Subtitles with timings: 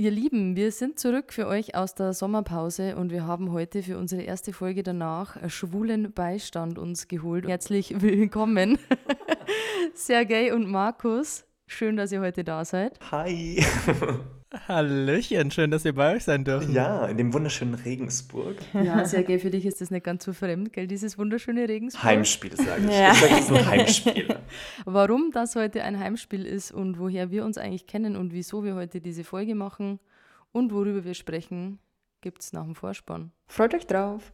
[0.00, 3.98] Ihr Lieben, wir sind zurück für euch aus der Sommerpause und wir haben heute für
[3.98, 7.46] unsere erste Folge danach schwulen Beistand uns geholt.
[7.46, 8.78] Herzlich willkommen,
[9.92, 11.44] Sergej und Markus.
[11.72, 12.98] Schön, dass ihr heute da seid.
[13.12, 13.64] Hi.
[14.68, 16.74] Hallöchen, schön, dass wir bei euch sein dürfen.
[16.74, 18.56] Ja, in dem wunderschönen Regensburg.
[18.72, 22.02] Ja, Sergej, für dich ist das nicht ganz so fremd, gell, dieses wunderschöne Regensburg.
[22.02, 22.90] Heimspiel, sage ich.
[22.90, 23.12] Ja.
[23.12, 24.36] Ich sage, es ist ein Heimspiel.
[24.84, 28.74] Warum das heute ein Heimspiel ist und woher wir uns eigentlich kennen und wieso wir
[28.74, 30.00] heute diese Folge machen
[30.50, 31.78] und worüber wir sprechen,
[32.20, 33.30] gibt es nach dem Vorspann.
[33.46, 34.32] Freut euch drauf.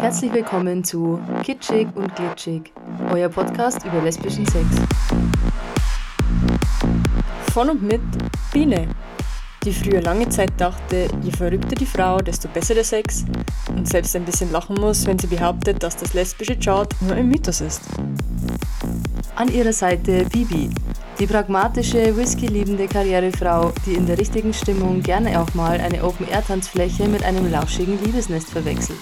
[0.00, 2.72] Herzlich willkommen zu Kitschig und Glitschig,
[3.12, 4.66] euer Podcast über lesbischen Sex.
[7.52, 8.00] Von und mit
[8.52, 8.88] Biene,
[9.64, 13.24] die früher lange Zeit dachte, je verrückter die Frau, desto besser der Sex
[13.68, 17.28] und selbst ein bisschen lachen muss, wenn sie behauptet, dass das lesbische Chart nur ein
[17.28, 17.82] Mythos ist.
[19.36, 20.70] An ihrer Seite Bibi,
[21.18, 27.24] die pragmatische, whisky-liebende Karrierefrau, die in der richtigen Stimmung gerne auch mal eine Open-Air-Tanzfläche mit
[27.24, 28.98] einem lauschigen Liebesnest verwechselt.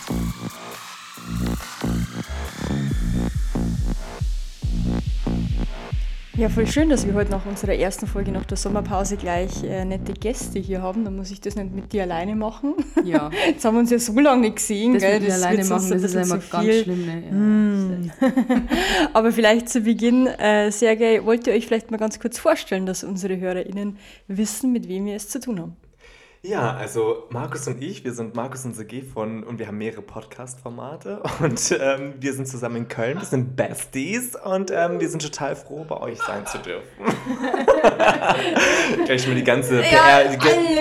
[6.37, 9.87] Ja, voll schön, dass wir heute nach unserer ersten Folge nach der Sommerpause gleich äh,
[9.87, 11.03] nette Gäste hier haben.
[11.03, 12.75] Dann muss ich das nicht mit dir alleine machen.
[13.05, 13.31] Ja.
[13.47, 14.93] Jetzt haben wir uns ja so lange nicht gesehen.
[14.93, 15.19] Das gell?
[15.19, 17.07] mit dir alleine machen, das ist immer so ganz schlimm.
[17.07, 17.23] Ne?
[17.25, 18.11] Ja, mm.
[19.15, 23.03] Aber vielleicht zu Beginn, äh, Sergej, wollt ihr euch vielleicht mal ganz kurz vorstellen, dass
[23.03, 23.97] unsere HörerInnen
[24.29, 25.77] wissen, mit wem wir es zu tun haben?
[26.47, 30.03] Ja, also Markus und ich, wir sind Markus und Sergej von und wir haben mehrere
[30.03, 35.23] Podcast-Formate und ähm, wir sind zusammen in Köln, wir sind Besties und ähm, wir sind
[35.23, 36.87] total froh, bei euch sein zu dürfen.
[39.07, 40.39] gleich mal die ganze PR, ja, die,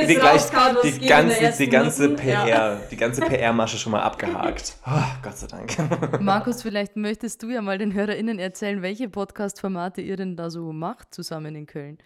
[0.07, 0.43] die, gleich,
[0.83, 2.75] die, ganze, die ganze PR, ja.
[2.91, 4.75] die ganze PR-Masche schon mal abgehakt.
[4.87, 6.21] Oh, Gott sei Dank.
[6.21, 10.71] Markus, vielleicht möchtest du ja mal den HörerInnen erzählen, welche Podcast-Formate ihr denn da so
[10.71, 11.97] macht zusammen in Köln.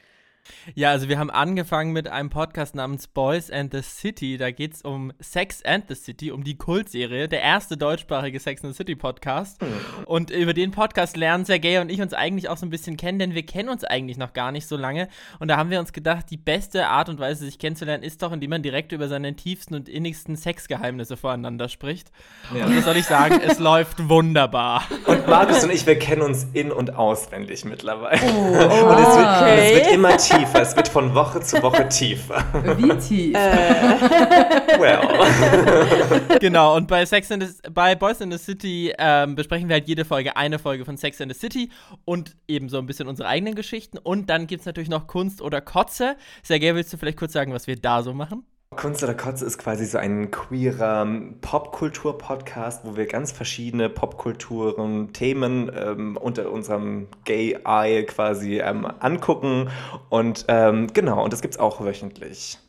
[0.75, 4.38] Ja, also wir haben angefangen mit einem Podcast namens Boys and the City.
[4.38, 8.63] Da geht es um Sex and the City, um die Kultserie, der erste deutschsprachige Sex
[8.63, 9.59] and the City Podcast.
[10.05, 13.19] Und über den Podcast lernen Sergej und ich uns eigentlich auch so ein bisschen kennen,
[13.19, 15.07] denn wir kennen uns eigentlich noch gar nicht so lange.
[15.39, 18.31] Und da haben wir uns gedacht, die beste Art und Weise, sich kennenzulernen, ist doch,
[18.31, 22.11] indem man direkt über seine tiefsten und innigsten Sexgeheimnisse voreinander spricht.
[22.55, 22.66] Ja.
[22.66, 24.83] Und das soll ich sagen, es läuft wunderbar.
[25.05, 28.19] Und Markus und ich, wir kennen uns in- und auswendig mittlerweile.
[28.22, 29.59] Oh, oh und es wird, okay.
[29.59, 30.62] es wird immer tiefer tiefer.
[30.62, 32.44] Es wird von Woche zu Woche tiefer.
[32.78, 33.35] Wie tief?
[33.35, 34.79] Äh.
[34.79, 36.40] well.
[36.40, 39.88] genau, und bei Sex in the, bei Boys in the City ähm, besprechen wir halt
[39.88, 41.69] jede Folge eine Folge von Sex in the City
[42.06, 43.97] und eben so ein bisschen unsere eigenen Geschichten.
[43.97, 46.16] Und dann gibt es natürlich noch Kunst oder Kotze.
[46.44, 48.46] Sergej, willst du vielleicht kurz sagen, was wir da so machen?
[48.75, 51.06] Kunst oder Kotze ist quasi so ein queerer
[51.41, 59.69] Popkultur-Podcast, wo wir ganz verschiedene Popkulturen, Themen ähm, unter unserem Gay Eye quasi ähm, angucken.
[60.09, 62.59] Und ähm, genau, und das gibt es auch wöchentlich.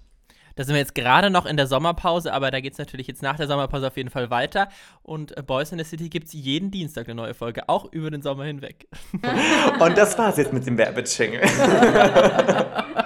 [0.57, 3.23] Da sind wir jetzt gerade noch in der Sommerpause, aber da geht es natürlich jetzt
[3.23, 4.69] nach der Sommerpause auf jeden Fall weiter.
[5.03, 8.11] Und äh, Boys in the City gibt es jeden Dienstag eine neue Folge, auch über
[8.11, 8.89] den Sommer hinweg.
[9.79, 11.43] Und das war's jetzt mit dem Werbejingle.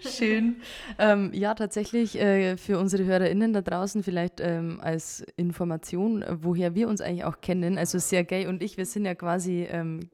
[0.00, 0.56] Schön.
[0.98, 6.88] Ähm, ja, tatsächlich äh, für unsere HörerInnen da draußen vielleicht ähm, als Information, woher wir
[6.88, 7.78] uns eigentlich auch kennen.
[7.78, 10.10] Also Sergej und ich, wir sind ja quasi ähm,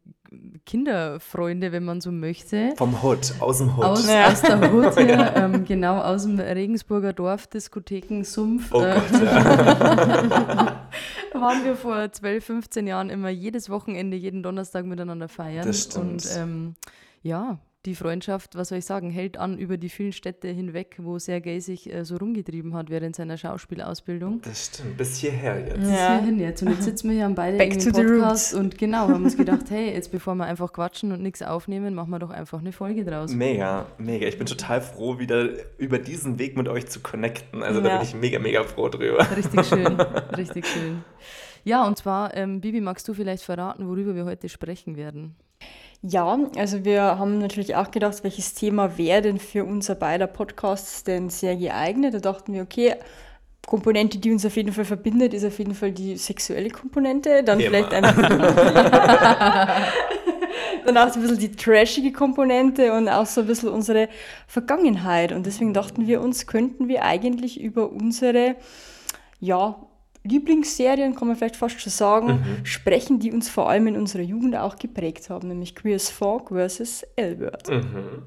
[0.65, 2.73] Kinderfreunde, wenn man so möchte.
[2.77, 3.85] Vom Hood, aus dem Hood.
[3.85, 4.27] Aus, ja.
[4.27, 8.73] aus der Hood, ja, ähm, genau, aus dem Regensburger Dorf, Diskotheken, Sumpf.
[8.73, 10.89] Oh Gott, ja.
[11.41, 15.67] waren wir vor 12, 15 Jahren immer jedes Wochenende, jeden Donnerstag miteinander feiern.
[15.67, 16.07] Das stimmt.
[16.07, 16.75] Und ähm,
[17.23, 21.19] ja, die Freundschaft, was soll ich sagen, hält an über die vielen Städte hinweg, wo
[21.19, 24.41] Sergei sich äh, so rumgetrieben hat während seiner Schauspielausbildung.
[24.43, 25.77] Das stimmt, bis hierher jetzt.
[25.77, 26.19] Bis ja.
[26.19, 26.63] hierhin jetzt.
[26.63, 29.67] Und jetzt sitzen wir hier am beide Back im Podcast und genau, haben uns gedacht,
[29.71, 33.05] hey, jetzt bevor wir einfach quatschen und nichts aufnehmen, machen wir doch einfach eine Folge
[33.05, 33.33] draus.
[33.33, 34.27] Mega, mega.
[34.27, 35.49] Ich bin total froh, wieder
[35.79, 37.63] über diesen Weg mit euch zu connecten.
[37.63, 37.89] Also ja.
[37.89, 39.27] da bin ich mega, mega froh drüber.
[39.37, 40.01] Richtig schön,
[40.37, 41.05] richtig schön.
[41.65, 45.37] Ja, und zwar, ähm, Bibi, magst du vielleicht verraten, worüber wir heute sprechen werden?
[46.09, 51.03] Ja, also wir haben natürlich auch gedacht, welches Thema wäre denn für unser beider Podcasts
[51.03, 52.15] denn sehr geeignet.
[52.15, 52.95] Da dachten wir, okay,
[53.67, 57.43] Komponente, die uns auf jeden Fall verbindet, ist auf jeden Fall die sexuelle Komponente.
[57.43, 57.71] Dann Immer.
[57.71, 58.17] vielleicht einfach.
[60.87, 64.09] dann auch so ein bisschen die trashige Komponente und auch so ein bisschen unsere
[64.47, 65.33] Vergangenheit.
[65.33, 68.55] Und deswegen dachten wir uns, könnten wir eigentlich über unsere
[69.41, 69.77] ja,
[70.27, 72.27] Lieblingsserien, kann man vielleicht fast schon sagen,
[72.61, 72.65] mhm.
[72.67, 76.49] sprechen, die uns vor allem in unserer Jugend auch geprägt haben, nämlich Queer as Folk
[76.49, 77.69] versus L-Word.
[77.69, 78.23] Mhm.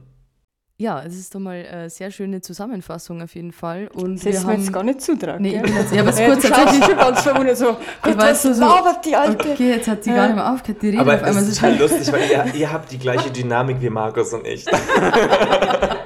[0.77, 3.89] ja, es ist doch mal eine sehr schöne Zusammenfassung auf jeden Fall.
[3.93, 5.41] Und Das wir du mir haben, jetzt gar nicht zutragen.
[5.41, 6.85] Nee, jetzt, ja, aber es ist Ja, kurz tatsächlich.
[6.85, 9.51] schon ganz verwundert so, Gott, weiß was so, labert die Alte?
[9.51, 10.15] Okay, jetzt hat sie Ja.
[10.15, 11.43] gar nicht mehr aufgehört, die Rede Aber auf einmal.
[11.43, 14.47] es Es ist total lustig, weil ihr, ihr habt die gleiche Dynamik wie Markus und
[14.47, 14.65] ich.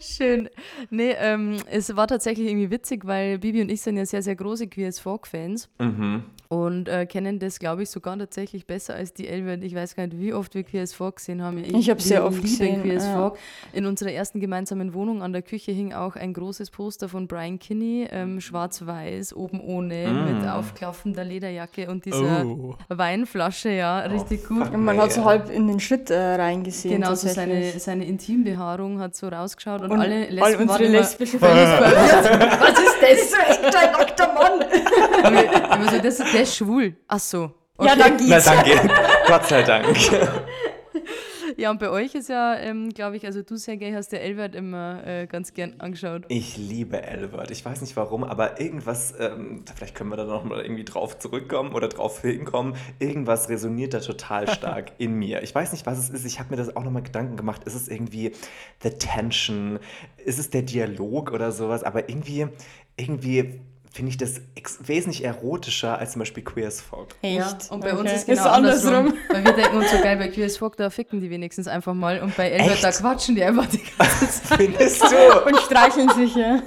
[0.00, 0.48] Schön.
[0.90, 4.36] Nee, ähm, es war tatsächlich irgendwie witzig, weil Bibi und ich sind ja sehr, sehr
[4.36, 6.24] große Queers Folk-Fans Mhm.
[6.48, 9.58] Und äh, kennen das, glaube ich, sogar tatsächlich besser als die Elbe.
[9.64, 11.58] Ich weiß gar nicht, wie oft wir Queers Folk gesehen haben.
[11.62, 13.14] Ich hab sehr wir oft gesehen, Queers ja.
[13.16, 13.38] Folk.
[13.72, 17.58] In unserer ersten gemeinsamen Wohnung an der Küche hing auch ein großes Poster von Brian
[17.58, 20.24] Kinney, ähm, schwarz-weiß, oben ohne, Mm.
[20.38, 22.74] mit aufklaffender Lederjacke und dieser Oh.
[22.88, 24.48] Weinflasche, ja, richtig fuck.
[24.64, 24.74] gut.
[24.74, 27.00] Und man hat so halb in den Schritt äh, reingesehen.
[27.02, 30.82] Genau, so seine, seine Intimbehaarung hat so rausgeschaut und, Und alle all Lesben unsere waren
[30.84, 31.80] immer, lesbischen Fans
[32.60, 33.30] Was ist das?
[33.30, 34.64] so echt ein nackter Mann.
[35.22, 36.96] Aber immer so, das, der ist schwul.
[37.06, 37.52] Ach so.
[37.80, 38.44] Ja, dann Na geht's.
[38.44, 38.90] danke.
[39.26, 39.86] Gott sei Dank.
[41.56, 44.54] Ja, und bei euch ist ja, ähm, glaube ich, also du, Sergej, hast der Elbert
[44.54, 46.22] immer äh, ganz gern angeschaut.
[46.28, 47.50] Ich liebe Albert.
[47.50, 51.18] Ich weiß nicht warum, aber irgendwas, ähm, vielleicht können wir da noch mal irgendwie drauf
[51.18, 52.76] zurückkommen oder drauf hinkommen.
[53.00, 55.42] Irgendwas resoniert da total stark in mir.
[55.42, 56.24] Ich weiß nicht, was es ist.
[56.26, 57.64] Ich habe mir das auch nochmal Gedanken gemacht.
[57.64, 58.32] Ist es irgendwie
[58.82, 59.80] the tension?
[60.24, 61.82] Ist es der Dialog oder sowas?
[61.82, 62.46] Aber irgendwie,
[62.96, 63.60] irgendwie
[63.92, 64.40] finde ich das
[64.80, 67.14] wesentlich erotischer als zum Beispiel Queer as Folk.
[67.22, 67.70] Echt?
[67.70, 68.14] und bei uns Okay.
[68.16, 68.94] ist genau andersrum.
[68.94, 69.18] andersrum.
[69.30, 72.20] Weil wir denken uns so geil, bei QS Folk, da ficken die wenigstens einfach mal.
[72.20, 74.58] Und bei Elbert, da quatschen die einfach die ganze Zeit.
[74.60, 75.44] Findest du?
[75.46, 76.62] Und streicheln sich, ja.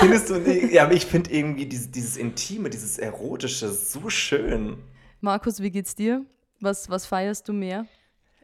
[0.00, 0.72] Findest du nicht?
[0.72, 4.78] Ja, aber ich finde irgendwie dieses, dieses Intime, dieses Erotische so schön.
[5.20, 6.24] Markus, wie geht's dir?
[6.60, 7.86] Was, was feierst du mehr?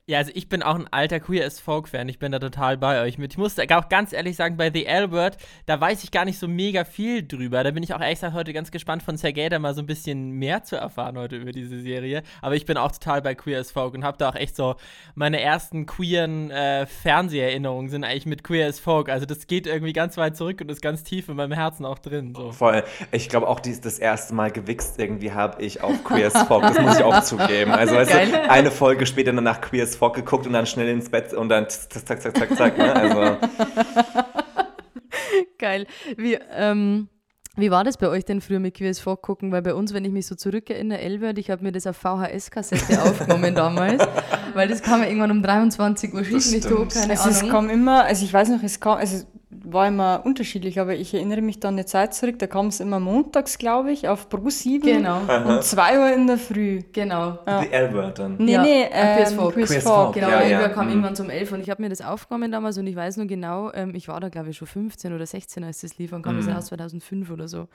[0.08, 2.08] Ja, also ich bin auch ein alter Queer as Folk-Fan.
[2.08, 3.34] Ich bin da total bei euch mit.
[3.34, 6.48] Ich muss auch ganz ehrlich sagen, bei The Albert, da weiß ich gar nicht so
[6.48, 7.62] mega viel drüber.
[7.62, 9.86] Da bin ich auch ehrlich gesagt heute ganz gespannt von Sergei da mal so ein
[9.86, 12.22] bisschen mehr zu erfahren heute über diese Serie.
[12.40, 14.76] Aber ich bin auch total bei Queer as Folk und habe da auch echt so
[15.14, 19.10] meine ersten queeren äh, Fernseherinnerungen sind eigentlich mit Queer as Folk.
[19.10, 21.98] Also das geht irgendwie ganz weit zurück und ist ganz tief in meinem Herzen auch
[21.98, 22.32] drin.
[22.34, 22.52] So.
[22.52, 22.82] Voll.
[23.12, 26.62] Ich glaube auch, dies, das erste Mal gewichst irgendwie habe ich auf Queer as Folk.
[26.62, 27.72] Das muss ich auch zugeben.
[27.72, 31.10] Also du, eine Folge später dann nach Queer as Folk geguckt und dann schnell ins
[31.10, 32.78] Bett und dann zack, zack, zack, zack, zack.
[32.78, 32.94] Ne?
[32.94, 33.36] Also
[35.58, 35.86] Geil.
[36.16, 37.08] Wie, ähm,
[37.56, 39.50] wie war das bei euch denn früher mit QS Folk gucken?
[39.50, 43.02] Weil bei uns, wenn ich mich so zurückerinnere, Elbert, ich habe mir das auf VHS-Kassette
[43.02, 44.06] aufgenommen damals,
[44.54, 48.04] weil das kam ja irgendwann um 23 Uhr, schieß mich tot, Also es kam immer,
[48.04, 49.24] also ich weiß noch, es kam, also
[49.72, 53.00] war immer unterschiedlich, aber ich erinnere mich dann eine Zeit zurück, da kam es immer
[53.00, 56.80] montags, glaube ich, auf Pro 7 Genau, um 2 Uhr in der Früh.
[56.92, 57.38] genau.
[57.46, 58.36] The Albert dann.
[58.38, 59.54] Nee, Ja, nee, äh, ähm, Folk.
[59.54, 59.96] Queers Queers Folk.
[59.96, 60.14] Folk.
[60.14, 60.92] Genau, Ja, ja, kam mhm.
[60.92, 63.70] irgendwann zum 11 und ich habe mir das aufgenommen damals und ich weiß nur genau,
[63.72, 66.36] ähm, ich war da glaube ich schon 15 oder 16, als das lief und kam
[66.36, 66.52] das Mhm.
[66.52, 67.68] raus 2005 oder so.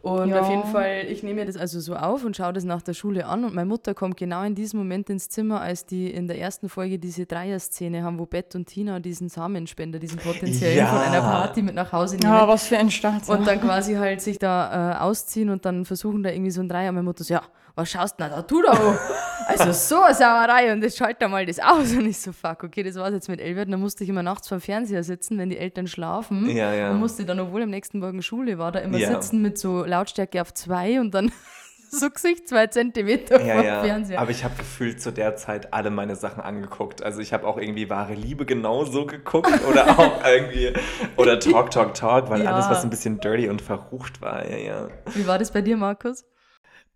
[0.00, 0.40] Und Ja.
[0.40, 2.94] auf jeden Fall, ich nehme mir das also so auf und schaue das nach der
[2.94, 6.28] Schule an und meine Mutter kommt genau in diesem Moment ins Zimmer, als die in
[6.28, 10.86] der ersten Folge diese Dreier-Szene haben, wo Bett und Tina diesen Samenspender, diesen potenziellen Ja.
[10.86, 12.32] von einer Party mit nach Hause nehmen.
[12.32, 13.28] Ja, was für ein Start.
[13.28, 16.68] Und dann quasi halt sich da äh, ausziehen und dann versuchen da irgendwie so ein
[16.68, 16.90] Dreier.
[16.90, 17.42] Und meine Mutter so, ja,
[17.78, 18.98] was schaust du denn da, du da an?
[19.46, 21.92] Also so eine Sauerei und jetzt schalt da mal das aus.
[21.92, 23.72] Und ich so, fuck, okay, das war's jetzt mit Elbert.
[23.72, 26.50] Dann musste ich immer nachts vor dem Fernseher sitzen, wenn die Eltern schlafen.
[26.54, 26.90] Ja, ja.
[26.90, 29.08] Und musste dann, obwohl am nächsten Morgen Schule war, da immer Ja.
[29.08, 31.32] sitzen mit so Lautstärke auf zwei und dann
[31.90, 33.80] so Gesicht zwei Zentimeter Ja, vor dem ja.
[33.84, 34.20] Fernseher.
[34.20, 37.02] Aber ich habe gefühlt zu der Zeit alle meine Sachen angeguckt.
[37.02, 40.72] Also ich habe auch irgendwie wahre Liebe genauso geguckt oder auch irgendwie
[41.16, 42.52] oder Talk, Talk, Talk, weil Ja.
[42.52, 44.88] alles, was ein bisschen dirty und verrucht war, ja, ja.
[45.14, 46.26] Wie war das bei dir, Markus?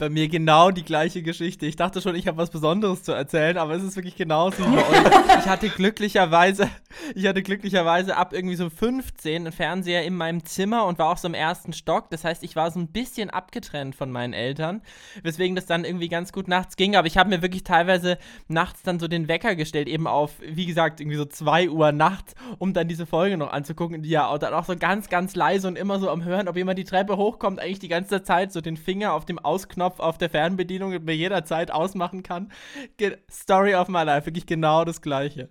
[0.03, 1.65] Bei mir genau die gleiche Geschichte.
[1.65, 4.75] Ich dachte schon, ich habe was Besonderes zu erzählen, aber es ist wirklich genauso wie
[4.75, 5.39] bei euch.
[5.39, 6.69] Ich hatte glücklicherweise,
[7.15, 11.19] ich hatte glücklicherweise ab irgendwie so 15 einen Fernseher in meinem Zimmer und war auch
[11.19, 12.11] so im ersten Stock.
[12.11, 14.83] Das heißt, ich war so ein bisschen abgetrennt von meinen Eltern,
[15.23, 16.97] weswegen das dann irgendwie ganz gut nachts ging.
[16.97, 20.67] Aber ich habe mir wirklich teilweise nachts dann so den Wecker gestellt, eben auf, wie
[20.67, 24.53] gesagt, irgendwie so 2 Uhr nachts, um dann diese Folge noch anzugucken, die ja dann
[24.53, 27.61] auch so ganz, ganz leise und immer so am Hören, ob jemand die Treppe hochkommt,
[27.61, 31.45] eigentlich die ganze Zeit so den Finger auf dem Ausknopf auf der Fernbedienung bei jeder
[31.45, 32.53] Zeit ausmachen kann.
[32.97, 35.49] Ge Story of my life, wirklich genau das Gleiche.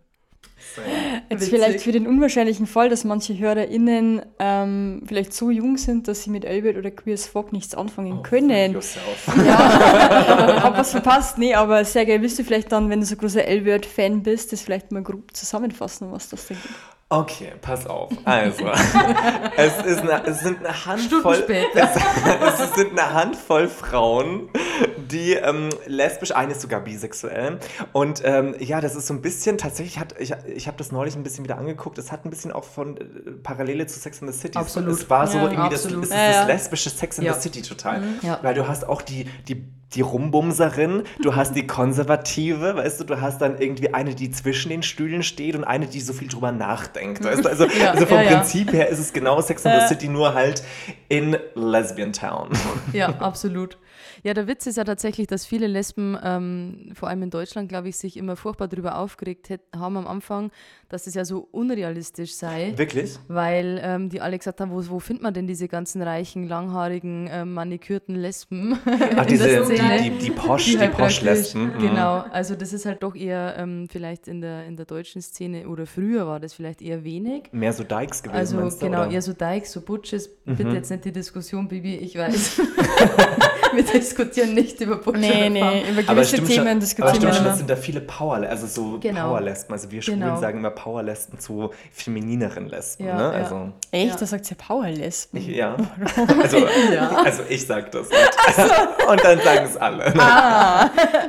[1.29, 1.49] Jetzt Witzig.
[1.49, 6.29] vielleicht für den unwahrscheinlichen Fall, dass manche HörerInnen ähm, vielleicht so jung sind, dass sie
[6.29, 8.73] mit Elbert oder Queers Folk nichts anfangen können.
[8.73, 9.27] Yourself.
[9.27, 11.37] Hab was verpasst?
[11.37, 12.21] Nee, aber sehr geil.
[12.21, 16.11] Willst du vielleicht dann, wenn du so großer Elbert-Fan bist, das vielleicht mal grob zusammenfassen,
[16.11, 16.75] was das denn gibt?
[17.11, 18.09] Okay, pass auf.
[18.23, 18.63] Also,
[19.57, 21.43] es, ist eine, es sind eine Handvoll.
[21.73, 21.89] Es,
[22.61, 24.47] es sind eine Handvoll Frauen,
[24.95, 27.59] die ähm, lesbisch, eine ist sogar bisexuell.
[27.91, 31.17] Und ähm, ja, das ist so ein bisschen, tatsächlich hat, ich, ich habe das neulich
[31.17, 33.03] ein bisschen wieder angeguckt, es hat ein bisschen auch von äh,
[33.43, 34.57] Parallele zu Sex in the City.
[34.57, 34.93] Absolut.
[34.93, 37.61] Es war so Ja, irgendwie das, es ist Ja, das lesbische Sex in the City
[37.61, 38.01] total.
[38.21, 38.39] Ja.
[38.41, 43.21] Weil du hast auch die, die, die Rumbumserin, du hast die Konservative, weißt du, du
[43.21, 46.51] hast dann irgendwie eine, die zwischen den Stühlen steht und eine, die so viel drüber
[46.51, 47.23] nachdenkt.
[47.23, 47.49] Weißt du?
[47.49, 48.37] Also, Ja, also vom ja, ja.
[48.37, 50.63] Prinzip her ist es genau Sex in the City, nur halt
[51.09, 52.49] in Lesbian Town.
[52.93, 53.77] Ja, absolut.
[54.23, 57.89] Ja, der Witz ist ja tatsächlich, dass viele Lesben, ähm, vor allem in Deutschland, glaube
[57.89, 60.51] ich, sich immer furchtbar darüber aufgeregt haben am Anfang,
[60.93, 62.73] dass es ja so unrealistisch sei.
[62.75, 63.17] Wirklich?
[63.27, 67.29] Weil ähm, die alle gesagt haben, wo, wo findet man denn diese ganzen reichen, langhaarigen,
[67.31, 68.77] ähm, manikürten Lesben?
[69.15, 71.75] Ach, diese, die, die, die Posch, die, halt praktisch- Posch-Lesben.
[71.75, 71.79] mhm.
[71.79, 75.67] Genau, also das ist halt doch eher ähm, vielleicht in der, in der deutschen Szene
[75.67, 77.43] oder früher war das vielleicht eher wenig.
[77.51, 79.07] Mehr so Dykes gewesen, Also meinst du, genau, oder?
[79.07, 79.13] Mhm.
[79.13, 80.29] eher so Dykes, so Butches.
[80.45, 82.59] Bitte jetzt nicht die Diskussion, Bibi, ich weiß.
[83.73, 87.15] wir diskutieren nicht über Butch Nee, nee, über Aber gewisse stimmt Themen schon, aber diskutieren
[87.15, 89.29] stimmt wir schon, das sind da viele Power, also so Genau.
[89.29, 89.73] Powerlesben.
[89.73, 90.39] Also wir Schwulen Genau.
[90.39, 93.23] sagen immer Powerlesben zu feminineren Lesben, Ja, ne?
[93.23, 93.29] ja.
[93.31, 94.11] Also, Echt?
[94.13, 94.17] Ja.
[94.17, 95.39] Da sagt sie Powerlesben.
[95.39, 95.75] ich, ja.
[96.41, 96.57] Also,
[96.93, 97.09] Ja.
[97.23, 98.07] also ich sag das.
[98.07, 100.13] Und, und dann sagen es alle.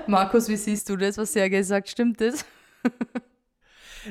[0.06, 1.88] Markus, wie siehst du das, was Sergej sagt?
[1.90, 2.44] Stimmt das?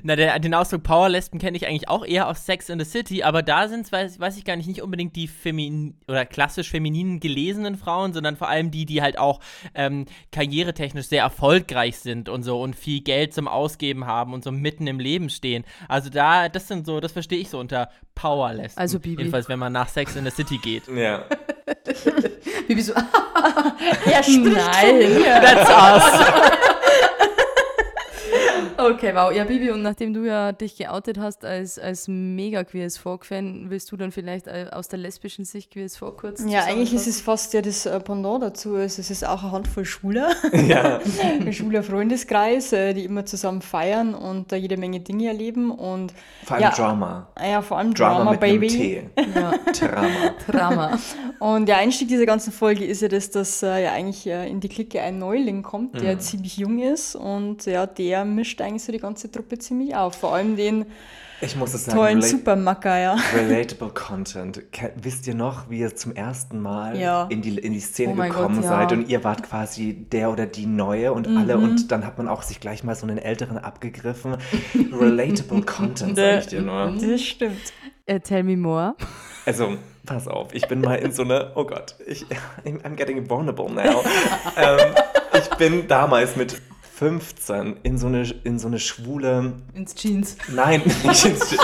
[0.04, 3.24] Na, der, den Ausdruck Powerlesben kenne ich eigentlich auch eher aus Sex in the City,
[3.24, 6.70] aber da sind es, weiß, weiß ich gar nicht, nicht unbedingt die femin oder klassisch
[6.70, 9.40] femininen gelesenen Frauen, sondern vor allem die, die halt auch
[9.76, 14.52] ähm, karrieretechnisch sehr erfolgreich sind und so und viel Geld zum Ausgeben haben und so
[14.52, 15.64] mitten im Leben stehen.
[15.88, 18.80] Also da, das sind so, das verstehe ich so unter Powerlesben.
[18.80, 19.22] Also Bibi.
[19.22, 20.84] Jedenfalls, wenn man nach Sex in the City geht.
[20.88, 21.26] Ja.
[22.68, 22.94] Bibi so,
[24.06, 25.24] Er spricht Nein.
[25.24, 26.81] That's us.
[28.90, 29.32] Okay, wow.
[29.32, 33.92] Ja, Bibi, und nachdem du ja dich geoutet hast als, als mega queers Folk-Fan, willst
[33.92, 37.22] du dann vielleicht äh, aus der lesbischen Sicht queers Folk kurz Ja, eigentlich ist es
[37.22, 38.76] fast ja das äh, Pendant dazu.
[38.76, 40.32] Also es ist auch eine Handvoll Schwuler,
[40.68, 41.00] ja.
[41.40, 46.14] ein schwuler Freundeskreis, äh, die immer zusammen feiern und da jede Menge Dinge erleben und
[46.46, 46.70] Vor allem Ja.
[46.72, 47.28] Drama.
[47.42, 48.68] ja, vor allem Drama, Drama, mit Baby.
[48.68, 49.40] einem T.
[49.40, 49.54] Ja,
[49.88, 50.10] Drama.
[50.48, 51.00] Drama.
[51.40, 55.02] Und der Einstieg dieser ganzen Folge ist ja das, dass ja eigentlich in die Clique
[55.02, 59.32] ein Neuling kommt, der ziemlich jung ist und ja, der mischt eigentlich so die ganze
[59.32, 60.16] Truppe ziemlich auf.
[60.16, 60.86] Vor allem den
[61.42, 63.18] Ich muss es sagen, tollen Supermacker, ja.
[63.36, 64.62] Relatable Content.
[65.02, 67.26] Wisst ihr noch, wie ihr zum ersten Mal Ja.
[67.30, 68.70] in, die, in die Szene Oh gekommen Gott, ja.
[68.70, 71.64] seid und ihr wart quasi der oder die Neue und alle Mhm.
[71.64, 74.38] und dann hat man auch sich gleich mal so einen Älteren abgegriffen.
[74.92, 76.94] Relatable Content, sag ich dir nur.
[77.02, 77.74] Das stimmt.
[78.06, 78.96] Äh, tell me more.
[79.46, 82.26] Also, pass auf, ich bin mal in so eine, oh Gott, ich,
[82.66, 84.04] I'm getting vulnerable now.
[84.58, 84.80] ähm,
[85.34, 86.62] ich bin damals mit
[87.06, 90.36] 15 in so eine, in so eine schwule, Ins Jeans.
[90.54, 91.58] nein, nicht ins Je-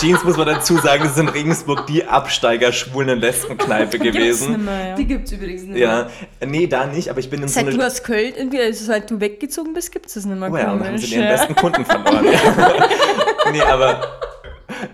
[0.00, 4.50] Jeans muss man dazu sagen, das ist in Regensburg die Absteiger-Schwulen- und Lesbenkneipe Gibt's gewesen.
[4.52, 4.94] nimmer, ja.
[4.96, 5.78] Die gibt es übrigens nicht.
[5.78, 6.08] Ja,
[6.44, 7.86] nee, da nicht, aber ich bin in so Seit du eine.
[7.86, 10.50] aus Köln, irgendwie, also seit du weggezogen bist, gibt es das nicht mehr.
[10.50, 11.30] Oh ja, und haben sie ihren ja.
[11.30, 12.24] besten Kunden verloren.
[12.24, 12.88] Ja.
[13.52, 14.00] nee, aber,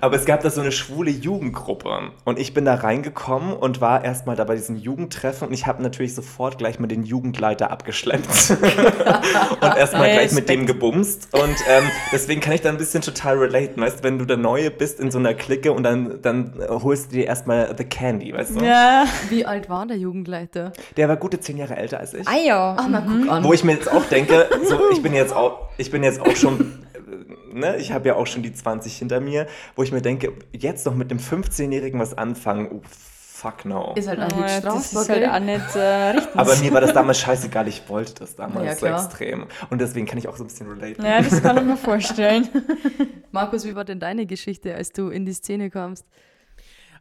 [0.00, 2.10] aber es gab da so eine schwule Jugendgruppe.
[2.24, 5.82] Und ich bin da reingekommen und war erstmal da bei diesem Jugendtreffen und ich habe
[5.82, 8.50] natürlich sofort gleich mal den Jugendleiter abgeschleppt.
[9.60, 11.28] und erstmal gleich mit dem gebumst.
[11.32, 13.82] Und ähm, deswegen kann ich da ein bisschen total relaten.
[13.82, 16.68] Weißt du, wenn du der Neue bist in so einer Clique und dann, dann äh,
[16.68, 18.64] holst du dir erstmal The Candy, weißt du?
[18.64, 19.04] Ja.
[19.28, 20.72] Wie alt war der Jugendleiter?
[20.96, 22.26] Der war gute zehn Jahre älter als ich.
[22.26, 22.76] Ah ja.
[22.78, 23.44] Ach, na, guck an.
[23.44, 26.36] Wo ich mir jetzt auch denke, so, ich bin jetzt auch, ich bin jetzt auch
[26.36, 26.85] schon,
[27.52, 30.86] ne, ich habe ja auch schon die 20 hinter mir, wo ich mir denke, jetzt
[30.86, 33.92] noch mit einem 15-Jährigen was anfangen, oh, fuck no.
[33.96, 34.74] ist halt Oh, ja, strafbar.
[34.74, 36.36] das ist halt auch nicht äh, richtig.
[36.36, 39.46] Aber mir war das damals scheißegal, ich wollte das damals Ja, so extrem.
[39.70, 41.04] Und deswegen kann ich auch so ein bisschen relaten.
[41.04, 42.48] ja, das kann ich mir vorstellen.
[43.32, 46.06] Markus, wie war denn deine Geschichte, als du in die Szene kamst?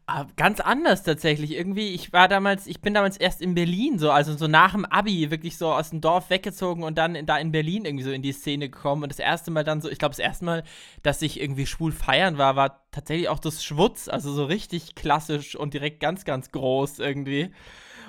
[0.07, 1.51] Ah, Ganz anders tatsächlich.
[1.53, 4.85] Irgendwie, ich war damals, ich bin damals erst in Berlin, so, also so nach dem
[4.85, 8.11] Abi, wirklich so aus dem Dorf weggezogen und dann in, da in Berlin irgendwie so
[8.11, 9.01] in die Szene gekommen.
[9.01, 10.63] Und das erste Mal dann so, ich glaube, das erste Mal,
[11.01, 15.55] dass ich irgendwie schwul feiern war, war tatsächlich auch das Schwutz, also so richtig klassisch
[15.55, 17.51] und direkt ganz, ganz groß irgendwie.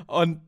[0.06, 0.42] Und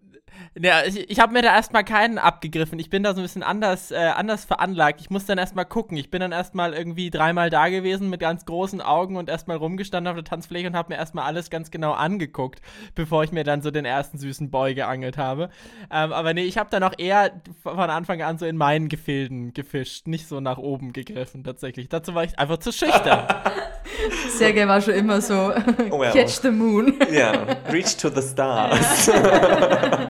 [0.61, 2.79] ja, ich, ich habe mir da erstmal keinen abgegriffen.
[2.79, 5.01] Ich bin da so ein bisschen anders, äh, anders veranlagt.
[5.01, 5.97] Ich muss dann erstmal gucken.
[5.97, 10.11] Ich bin dann erstmal irgendwie dreimal da gewesen mit ganz großen Augen und erstmal rumgestanden
[10.11, 12.61] auf der Tanzfläche und habe mir erstmal alles ganz genau angeguckt,
[12.95, 15.51] bevor ich mir dann so den ersten süßen Boy geangelt habe.
[15.91, 19.53] Ähm, aber nee, ich habe dann auch eher von Anfang an so in meinen Gefilden
[19.53, 21.89] gefischt, nicht so nach oben gegriffen tatsächlich.
[21.89, 23.27] Dazu war ich einfach zu schüchtern.
[24.31, 25.35] Sergej war schon immer so,
[25.91, 26.13] Well.
[26.13, 26.99] catch the moon.
[27.11, 27.33] Ja,
[27.71, 29.11] reach to the stars.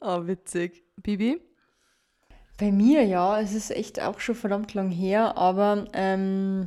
[0.00, 0.84] Oh, witzig.
[0.96, 1.40] Bibi?
[2.58, 6.66] Bei mir ja, es ist echt auch schon verdammt lang her, aber ähm,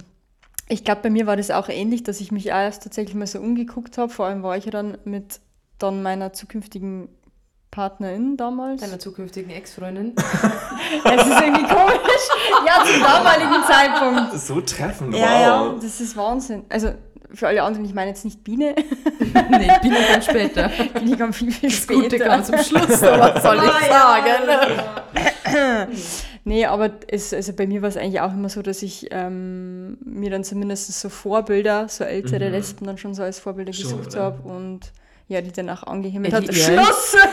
[0.67, 3.27] ich glaube, bei mir war das auch ähnlich, dass ich mich auch erst tatsächlich mal
[3.27, 4.11] so umgeguckt habe.
[4.11, 5.39] Vor allem war ich ja dann mit
[5.77, 7.09] dann meiner zukünftigen
[7.69, 8.81] Partnerin damals.
[8.81, 10.15] Deiner zukünftigen Ex-Freundin.
[11.05, 12.27] Es ist irgendwie komisch.
[12.67, 14.39] Ja, zum damaligen Zeitpunkt.
[14.39, 15.19] So treffend, wow.
[15.19, 16.65] Ja, ja, das ist Wahnsinn.
[16.69, 16.93] Also
[17.33, 18.75] für alle anderen, ich meine jetzt nicht Biene.
[19.19, 20.69] nee, Biene kommt später.
[20.93, 22.01] Biene kommt viel, viel Das später.
[22.01, 25.89] Gute kam zum Schluss, was soll ich sagen?
[26.45, 29.97] Nee, aber es, also bei mir war es eigentlich auch immer so, dass ich ähm,
[30.03, 34.17] mir dann zumindest so Vorbilder, so ältere Lesben dann schon so als Vorbilder Schon, gesucht
[34.17, 34.91] habe und
[35.29, 36.53] ja, die dann auch angehimmelt Ja, hat.
[36.53, 37.15] Schluss!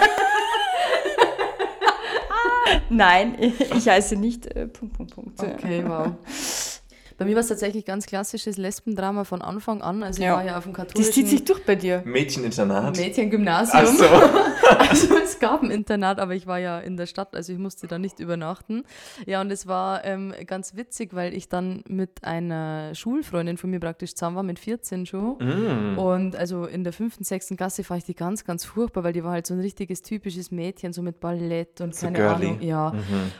[2.88, 3.34] Nein,
[3.74, 5.40] ich heiße nicht äh, Punkt, Punkt, Punkt.
[5.42, 6.12] Okay, wow.
[7.20, 10.02] Bei mir war es tatsächlich ganz klassisches Lesbendrama von Anfang an.
[10.02, 10.36] Also ich Ja.
[10.36, 12.00] war ja auf dem Das katholischen zieht sich durch bei dir.
[12.06, 12.96] Mädcheninternat.
[12.96, 13.84] Mädchengymnasium.
[13.84, 14.04] Ach so.
[14.78, 17.86] Also es gab ein Internat, aber ich war ja in der Stadt, also ich musste
[17.88, 18.84] da nicht übernachten.
[19.26, 23.80] Ja, und es war ähm, ganz witzig, weil ich dann mit einer Schulfreundin von mir
[23.80, 25.38] praktisch zusammen war, mit 14 schon.
[25.38, 25.98] Mm.
[25.98, 29.24] Und also in der fünften, sechsten Klasse fand ich die ganz, ganz furchtbar, weil die
[29.24, 32.46] war halt so ein richtiges typisches Mädchen, so mit Ballett und So keine girly.
[32.46, 32.62] Ahnung.
[32.62, 32.94] Ja.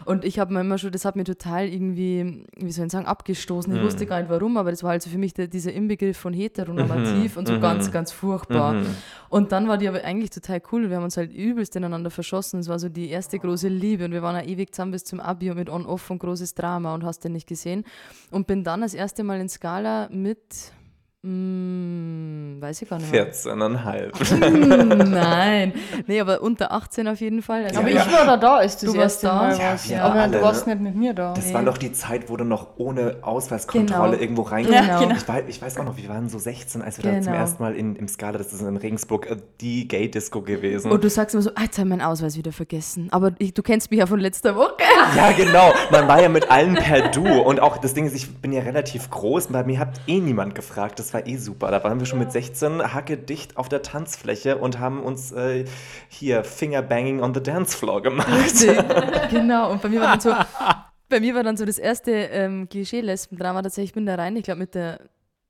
[0.05, 3.07] Und ich habe mir immer schon, das hat mir total irgendwie, wie soll ich sagen,
[3.07, 3.70] abgestoßen.
[3.77, 6.17] Ich wusste gar nicht warum, aber das war halt so für mich der, dieser Inbegriff
[6.17, 8.75] von heteronormativ und so ganz, ganz furchtbar.
[9.29, 10.89] Und dann war die aber eigentlich total cool.
[10.91, 12.61] Wir haben uns halt übelst ineinander verschossen.
[12.61, 15.21] Es war so die erste große Liebe und wir waren ja ewig zusammen bis zum
[15.21, 17.85] Abi und mit On-Off und großes Drama und hast den nicht gesehen.
[18.31, 20.73] Und bin dann das erste Mal in Skala mit,
[21.23, 23.33] mm, weiß ich gar nicht mehr.
[23.33, 24.51] 14,5.
[24.51, 25.73] Mm, Nein,
[26.07, 27.65] nee, aber unter 18 auf jeden Fall.
[27.65, 29.35] Also Aber Ja, ich war da da, du Du das warst erste da?
[29.35, 30.75] Mal Ja, wir aber alle, du warst ne?
[30.75, 31.35] nicht mit mir da.
[31.35, 31.55] Das Nee.
[31.55, 34.23] war doch die Zeit, wo du noch ohne Ausweiskontrolle Genau.
[34.23, 35.15] irgendwo rein Ja, genau.
[35.17, 37.37] Ich, weiß, ich weiß auch noch, wir waren so 16, als wir da zum Genau.
[37.37, 40.91] ersten Mal in, im Skala, das ist in Regensburg, äh, die Gay-Disco gewesen.
[40.91, 43.09] Und du sagst immer so, ah, jetzt habe ich meinen Ausweis wieder vergessen.
[43.11, 44.75] Aber ich, du kennst mich ja von letzter Woche.
[45.17, 45.73] Ja, genau.
[45.91, 47.27] Man war ja mit allen per Du.
[47.27, 49.49] Und auch das Ding ist, ich bin ja relativ groß.
[49.49, 50.99] Bei mir hat eh niemand gefragt.
[50.99, 51.71] Das war eh super.
[51.71, 55.65] Da waren wir schon mit 16 hacke dicht auf der Tanzfläche und haben uns äh,
[56.09, 58.29] hier Fingerbanging on the Dance Floor gemacht.
[59.31, 60.35] genau, und bei mir war dann so,
[61.09, 63.91] bei mir war dann so das erste ähm, Klischee-Lesben-Drama tatsächlich.
[63.91, 65.01] Ich bin da rein, ich glaube mit der,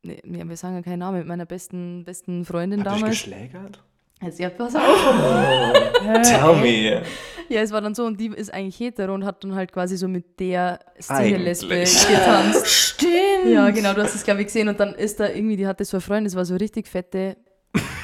[0.02, 3.10] nee, wir sagen ja keinen Namen, mit meiner besten, besten Freundin euch damals.
[3.10, 3.82] geschlägert?
[4.20, 4.82] Also, ja, pass auf.
[6.22, 7.02] Tell me.
[7.48, 9.96] Ja, es war dann so und die ist eigentlich hetero und hat dann halt quasi
[9.96, 12.66] so mit der Szene-Lesbe getanzt.
[12.66, 13.52] Stimmt!
[13.52, 14.68] Ja, genau, du hast es, glaube ich, gesehen.
[14.68, 17.36] Und dann ist da irgendwie, die hatte so eine Freundin, das war so richtig fette,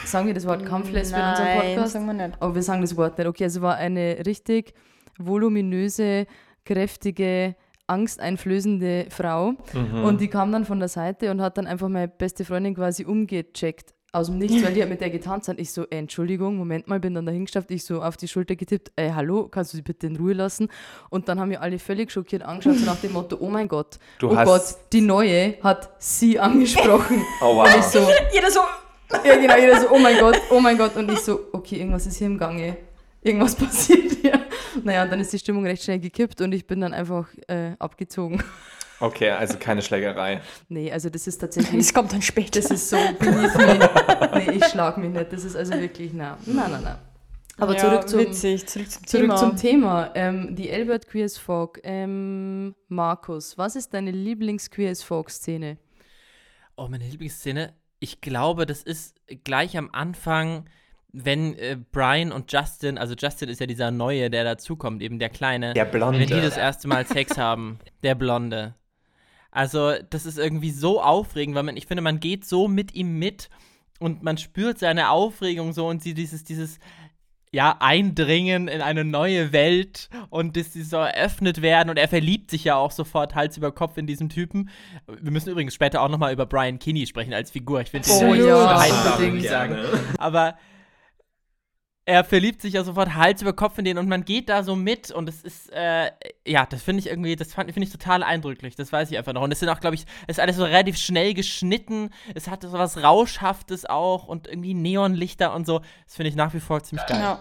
[0.04, 1.92] sagen wir das Wort Kampflesbe in unserem Nein, Podcast?
[1.92, 2.36] sagen wir nicht.
[2.40, 3.28] Aber wir sagen das Wort nicht.
[3.28, 4.74] Okay, also war eine richtig
[5.18, 6.26] voluminöse,
[6.64, 7.54] kräftige,
[7.86, 9.52] angsteinflößende Frau.
[10.04, 13.04] Und die kam dann von der Seite und hat dann einfach meine beste Freundin quasi
[13.04, 13.94] umgecheckt.
[14.12, 15.58] Aus dem Nichts, weil die hat mit der getanzt hat.
[15.58, 17.70] Ich so, äh, Entschuldigung, Moment mal, bin dann dahin gestapft.
[17.70, 20.68] Ich so auf die Schulter getippt, äh, hallo, kannst du sie bitte in Ruhe lassen?
[21.10, 23.98] Und dann haben wir alle völlig schockiert angeschaut, so nach dem Motto, oh mein Gott,
[24.18, 27.22] Du oh hast- Gott, die Neue hat sie angesprochen.
[27.42, 27.84] Oh, Und ich wow.
[27.92, 27.98] so,
[28.32, 28.60] Jeder so.
[29.24, 30.96] ja, genau, jeder so, oh mein Gott, oh mein Gott.
[30.96, 32.76] Und ich so, okay, irgendwas ist hier im Gange.
[33.22, 34.40] Irgendwas passiert hier.
[34.82, 37.72] Naja, und dann ist die Stimmung recht schnell gekippt und ich bin dann einfach äh,
[37.78, 38.42] abgezogen.
[39.00, 40.40] Okay, also keine Schlägerei.
[40.68, 42.60] Nee, also das ist tatsächlich, Das kommt dann später.
[42.60, 43.90] das ist so, believe me.
[44.34, 45.32] Nee, ich schlag mich nicht.
[45.32, 46.98] Das ist also wirklich, na, na, na, na.
[47.58, 49.36] Aber ja, zurück zum, witzig, zurück zum zurück Thema.
[49.36, 50.10] zum Thema.
[50.14, 51.80] Ähm, die Albert Queer as Folk.
[51.84, 55.78] Ähm, Markus, was ist deine Lieblings-Queer as Folk-Szene?
[56.76, 57.72] Oh, meine Lieblingsszene.
[57.98, 60.66] Ich glaube, das ist gleich am Anfang,
[61.12, 65.30] wenn äh, Brian und Justin, also Justin ist ja dieser Neue, der dazukommt, eben der
[65.30, 65.72] Kleine.
[65.72, 66.20] Der Blonde.
[66.20, 68.74] Wenn die das erste Mal Sex haben, der Blonde.
[69.56, 73.18] Also, das ist irgendwie so aufregend, weil man, ich finde, man geht so mit ihm
[73.18, 73.48] mit
[73.98, 76.78] und man spürt seine Aufregung so und sie dieses, dieses,
[77.52, 82.50] ja, Eindringen in eine neue Welt und dass sie so eröffnet werden und er verliebt
[82.50, 84.68] sich ja auch sofort Hals über Kopf in diesen Typen.
[85.06, 87.80] Wir müssen übrigens später auch nochmal über Brian Kinney sprechen als Figur.
[87.80, 89.46] Ich finde Oh ja, unbedingt.
[89.46, 89.78] sagen.
[90.18, 90.58] Aber
[92.04, 94.76] er verliebt sich ja sofort Hals über Kopf in den und man geht da so
[94.76, 96.10] mit und es ist, äh,
[96.46, 99.42] ja, das finde ich irgendwie, das finde ich total eindrücklich, das weiß ich einfach noch.
[99.42, 102.62] Und es sind auch, glaube ich, es ist alles so relativ schnell geschnitten, es hat
[102.62, 105.80] so was Rauschhaftes auch und irgendwie Neonlichter und so.
[106.04, 107.20] Das finde ich nach wie vor ziemlich geil.
[107.20, 107.38] Ja.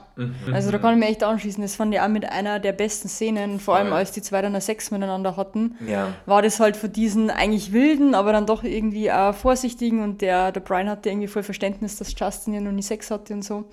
[0.54, 1.62] Also da kann ich mir echt anschließen.
[1.62, 4.60] Das fand ich auch mit einer der besten Szenen, vor allem als die zwei dann
[4.60, 5.76] Sex miteinander hatten.
[5.88, 6.13] Ja.
[6.26, 10.52] War das halt für diesen eigentlich wilden, aber dann doch irgendwie auch vorsichtigen und der,
[10.52, 13.65] der Brian hatte irgendwie voll Verständnis, dass Justin ja noch nie Sex hatte und so.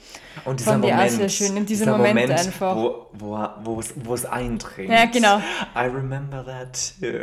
[0.45, 2.77] Und dieser Fand ich auch Moment, sehr schön, in diesem dieser Moment Moment einfach.
[2.77, 4.91] Wo, es, wo es eindringt.
[4.91, 5.22] Ja, genau.
[5.23, 5.39] Genau.
[5.77, 7.19] I remember that too.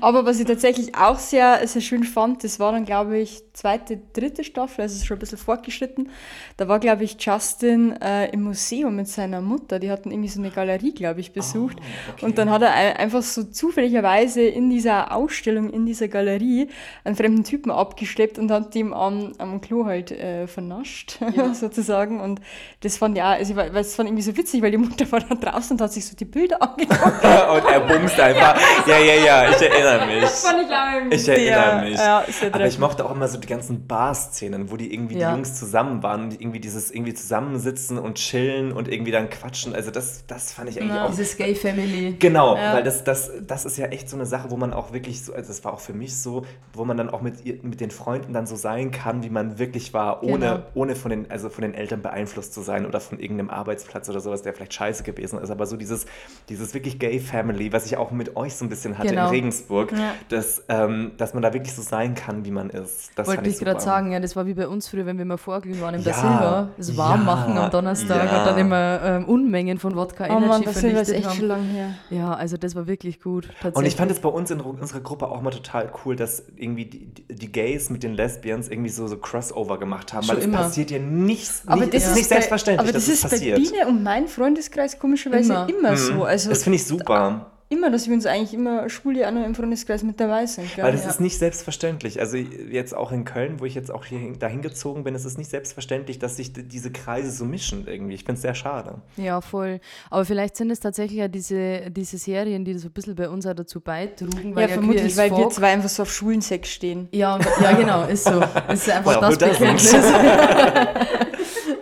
[0.00, 3.98] Aber was ich tatsächlich auch sehr, sehr schön fand, das war dann, glaube ich, zweite,
[4.12, 6.08] dritte Staffel, also schon ein bisschen fortgeschritten.
[6.56, 9.78] Da war, glaube ich, Justin äh, im Museum mit seiner Mutter.
[9.78, 11.76] Die hatten irgendwie so eine Galerie, glaube ich, besucht.
[11.80, 12.24] Oh, okay.
[12.24, 16.68] Und dann hat er ein- einfach so zufälligerweise in dieser Ausstellung, in dieser Galerie,
[17.04, 21.18] einen fremden Typen abgeschleppt und hat ihm am, am Klo halt äh, vernascht,
[21.52, 22.20] sozusagen.
[22.20, 22.40] Und
[22.80, 25.34] das fand ja, also, weil es fand irgendwie so witzig, weil die Mutter war da
[25.34, 27.00] draußen und hat sich so die Bilder angeguckt.
[27.50, 28.58] Und er bumst einfach.
[28.86, 30.24] Ja, ja, ja, ich erinnere mich.
[30.24, 31.98] fand ich, glaube Ich erinnere mich.
[31.98, 35.30] Ja, Aber ich mochte auch immer so die ganzen Bar-Szenen, wo die irgendwie Ja.
[35.30, 39.74] die Jungs zusammen waren und irgendwie dieses irgendwie zusammensitzen und chillen und irgendwie dann quatschen.
[39.74, 42.16] Also das, das fand ich eigentlich auch Dieses Gay Family.
[42.18, 42.74] Genau, Ja.
[42.74, 45.32] weil das, das, das ist ja echt so eine Sache, wo man auch wirklich so,
[45.34, 47.90] also das war auch für mich so, wo man dann auch mit, ihr- mit den
[47.90, 50.58] Freunden dann so sein kann, wie man wirklich war, ohne, Genau.
[50.74, 54.20] ohne von, den, also von den Eltern beeinflusst zu sein oder von irgendeinem Arbeitsplatz oder
[54.20, 55.50] sowas, der vielleicht scheiße gewesen ist.
[55.50, 56.06] Aber so dieses,
[56.48, 59.24] dieses wirklich Gay Family, was ich auch mit euch so ein bisschen hatte Genau.
[59.26, 60.12] in Regensburg, Ja.
[60.28, 63.10] dass, ähm, dass man da wirklich so sein kann, wie man ist.
[63.16, 65.36] Das Wollte ich gerade sagen, ja, das war wie bei uns früher, wenn wir mal
[65.36, 68.38] vorglühen waren im Ja, Silva, das warm machen ja, am Donnerstag ja.
[68.40, 71.36] und dann immer ähm, Unmengen von Wodka Oh Mann, Energy das ist vernichtet echt haben.
[71.36, 71.90] schon lange her.
[72.10, 73.44] Ja, also das war wirklich gut.
[73.48, 73.74] Tatsächlich.
[73.76, 76.84] Und ich fand es bei uns in unserer Gruppe auch mal total cool, dass irgendwie
[76.86, 80.22] die, die- Gays mit den Lesbians irgendwie so, so Crossover gemacht haben.
[80.22, 81.62] Schon weil es passiert ja nichts.
[81.66, 83.56] Aber nicht, das es ist ist nicht bei- selbstverständlich, Aber dass das es ist passiert.
[83.58, 85.68] bei Biene und mein Freundeskreis komischerweise Immer.
[85.68, 86.24] immer, so.
[86.24, 87.50] Also das finde ich super.
[87.68, 90.74] immer, dass wir uns eigentlich immer noch im Freundeskreis mit dabei sind.
[90.74, 90.84] Gell?
[90.84, 91.10] Weil das ja.
[91.10, 92.18] ist nicht selbstverständlich.
[92.18, 95.24] Also jetzt auch in Köln, wo ich jetzt auch hier hin- dahin gezogen bin, es
[95.24, 98.14] ist nicht selbstverständlich, dass sich diese Kreise so mischen irgendwie.
[98.14, 99.02] Ich finde es sehr schade.
[99.16, 99.78] Ja, voll.
[100.10, 103.46] Aber vielleicht sind es tatsächlich ja diese, diese Serien, die so ein bisschen bei uns
[103.46, 104.56] auch dazu beitrugen.
[104.56, 107.08] Weil ja, vermutlich, Queer as weil wir zwei einfach so auf schwulen Sex stehen.
[107.12, 108.42] Ja, und, ja, genau, ist so.
[108.72, 109.58] Ist einfach Well, das doesn't?
[109.60, 109.94] Bekenntnis.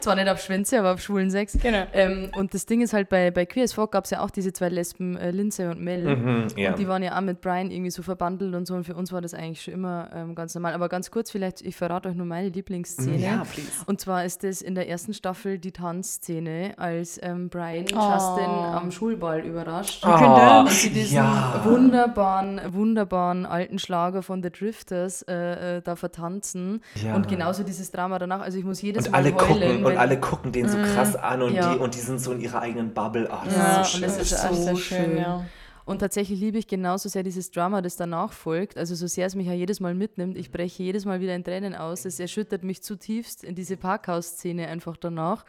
[0.09, 1.57] Zwar nicht auf Schwänze, aber auf schwulen Sex.
[1.61, 1.85] Genau.
[1.93, 4.31] Ähm, und das Ding ist halt, bei, bei Queer as Folk gab es ja auch
[4.31, 6.17] diese zwei Lesben, äh, Lindsay und Mel.
[6.17, 6.71] Mhm, ja.
[6.71, 8.75] Und die waren ja auch mit Brian irgendwie so verbandelt und so.
[8.75, 10.73] Und für uns war das eigentlich schon immer ähm, ganz normal.
[10.75, 13.19] Aber ganz kurz, vielleicht, ich verrate euch nur meine Lieblingsszene.
[13.19, 13.69] Ja, please.
[13.87, 18.13] Und zwar ist das in der ersten Staffel die Tanzszene, als ähm, Brian Oh.
[18.13, 20.05] Justin am Schulball überrascht.
[20.05, 21.61] Ah, Und sie diesen ja.
[21.65, 26.81] wunderbaren, wunderbaren alten Schlager von The Drifters äh, äh, da vertanzen.
[27.05, 27.15] Ja.
[27.15, 28.41] Und genauso dieses Drama danach.
[28.41, 29.39] Also ich muss jedes Und Mal alle heulen.
[29.39, 29.98] gucken wenn- Mhm.
[29.99, 31.75] Alle gucken den so krass an und, ja.
[31.75, 33.31] die, und die sind so in ihrer eigenen Bubble.
[33.31, 34.23] Ah, das Ja, ist so und das schön.
[34.23, 35.19] ist so sehr schön.
[35.19, 35.45] ja.
[35.85, 38.77] Und tatsächlich liebe ich genauso sehr dieses Drama, das danach folgt.
[38.77, 41.45] Also so sehr es mich ja jedes Mal mitnimmt, ich breche jedes Mal wieder in
[41.45, 42.05] Tränen aus.
[42.05, 45.47] Es erschüttert mich zutiefst in diese Parkhaus-Szene einfach danach.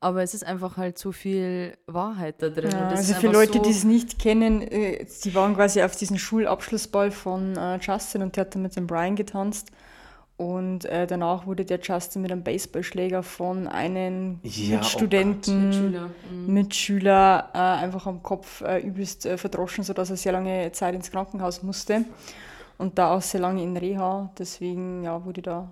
[0.00, 2.70] Aber es ist einfach halt so viel Wahrheit da drin.
[2.70, 5.54] Ja, und das also ist für Leute, so, die es nicht kennen, äh, die waren
[5.54, 9.68] quasi auf diesem Schulabschlussball von äh, Justin und der hat dann mit dem Brian getanzt.
[10.36, 16.10] Und äh, danach wurde der Justin mit einem Baseballschläger von einem Ja, oh Mitstudenten, Mitschüler,
[16.46, 21.10] Mitschüler äh, einfach am Kopf äh, übelst äh, verdroschen, sodass er sehr lange Zeit ins
[21.12, 22.04] Krankenhaus musste.
[22.78, 24.32] Und da auch sehr lange in Reha.
[24.36, 25.70] Deswegen ja, wurde da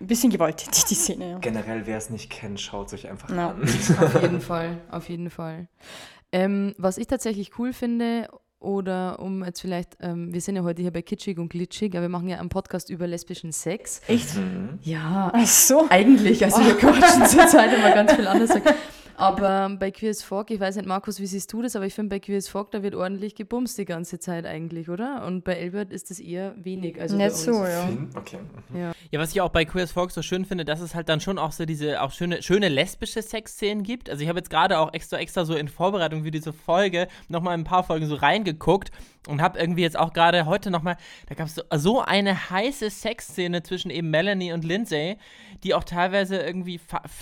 [0.00, 1.30] ein bisschen gewalttätig, die Szene.
[1.30, 1.38] Ja.
[1.38, 3.50] Generell, wer es nicht kennt, schaut es euch einfach Ja.
[3.52, 3.62] an.
[3.62, 5.68] Auf jeden Fall, auf jeden Fall.
[6.30, 8.28] Ähm, was ich tatsächlich cool finde,
[8.64, 12.02] oder um jetzt vielleicht, ähm, wir sind ja heute hier bei Kitschig und Glitschig, aber
[12.02, 14.00] wir machen ja einen Podcast über lesbischen Sex.
[14.08, 14.36] Echt?
[14.36, 14.78] Mhm.
[14.82, 15.86] Ja, Ach so.
[15.90, 18.50] eigentlich, also wir quatschen zurzeit immer ganz viel anders.
[19.16, 21.94] Aber bei Queer as Folk, ich weiß nicht, Markus, wie siehst du das, aber ich
[21.94, 25.24] finde bei Queer as Folk, da wird ordentlich gebumst die ganze Zeit eigentlich, oder?
[25.26, 27.00] Und bei Elbert ist das eher wenig.
[27.00, 27.88] Also bei Nicht so, ja.
[28.16, 28.38] Okay.
[28.70, 28.92] mhm.
[29.10, 31.20] Ja, was ich auch bei Queer as Folk so schön finde, dass es halt dann
[31.20, 34.10] schon auch so diese auch schöne, schöne lesbische Sexszenen gibt.
[34.10, 37.54] Also ich habe jetzt gerade auch extra extra so in Vorbereitung für diese Folge nochmal
[37.54, 38.90] ein paar Folgen so reingeguckt
[39.28, 40.96] und habe irgendwie jetzt auch gerade heute nochmal,
[41.28, 45.16] da gab es so, so eine heiße Sexszene zwischen eben Melanie und Lindsay,
[45.62, 46.80] die auch teilweise irgendwie,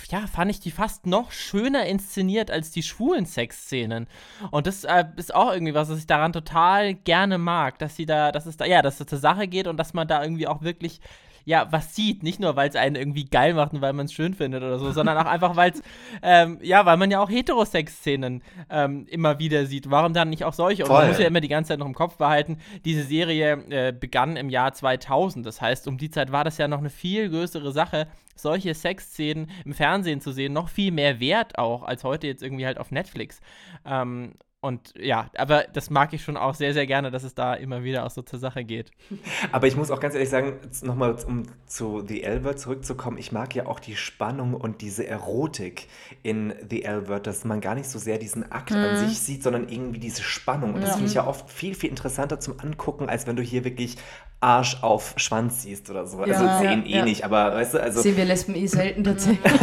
[0.09, 4.07] ja, fand ich die fast noch schöner inszeniert als die schwulen Sexszenen.
[4.51, 8.05] Und das äh, ist auch irgendwie was, was ich daran total gerne mag, dass sie
[8.05, 10.47] da, dass es da, ja, dass es zur Sache geht und dass man da irgendwie
[10.47, 10.99] auch wirklich
[11.45, 12.23] ja, was sieht.
[12.23, 14.79] Nicht nur, weil es einen irgendwie geil macht und weil man es schön findet oder
[14.79, 15.81] so, sondern auch einfach, weil es,
[16.21, 19.89] ähm, ja, weil man ja auch Heterosex-Szenen ähm, immer wieder sieht.
[19.89, 20.83] Warum dann nicht auch solche?
[20.83, 23.91] Und man muss ja immer die ganze Zeit noch im Kopf behalten, diese Serie äh,
[23.91, 25.45] begann im Jahr 2000.
[25.45, 29.49] Das heißt, um die Zeit war das ja noch eine viel größere Sache, solche Sexszenen
[29.65, 30.53] im Fernsehen zu sehen.
[30.53, 33.41] Noch viel mehr wert auch, als heute jetzt irgendwie halt auf Netflix.
[33.85, 37.53] Ähm, und ja, aber das mag ich schon auch sehr, sehr gerne, dass es da
[37.53, 38.91] immer wieder auch so zur Sache geht.
[39.51, 43.53] Aber ich muss auch ganz ehrlich sagen, nochmal um zu The L-Word zurückzukommen, ich mag
[43.55, 45.89] ja auch die Spannung und diese Erotik
[46.21, 49.67] in The L-Word, dass man gar nicht so sehr diesen Akt an sich sieht, sondern
[49.67, 50.75] irgendwie diese Spannung.
[50.75, 53.65] Und das finde ich ja oft viel, viel interessanter zum Angucken, als wenn du hier
[53.65, 53.97] wirklich
[54.43, 56.25] Arsch auf Schwanz siehst oder so.
[56.25, 57.05] Ja, also sehen ja, eh ja.
[57.05, 58.01] nicht, aber weißt du, also.
[58.01, 59.61] Sehen wir Lesben eh selten tatsächlich.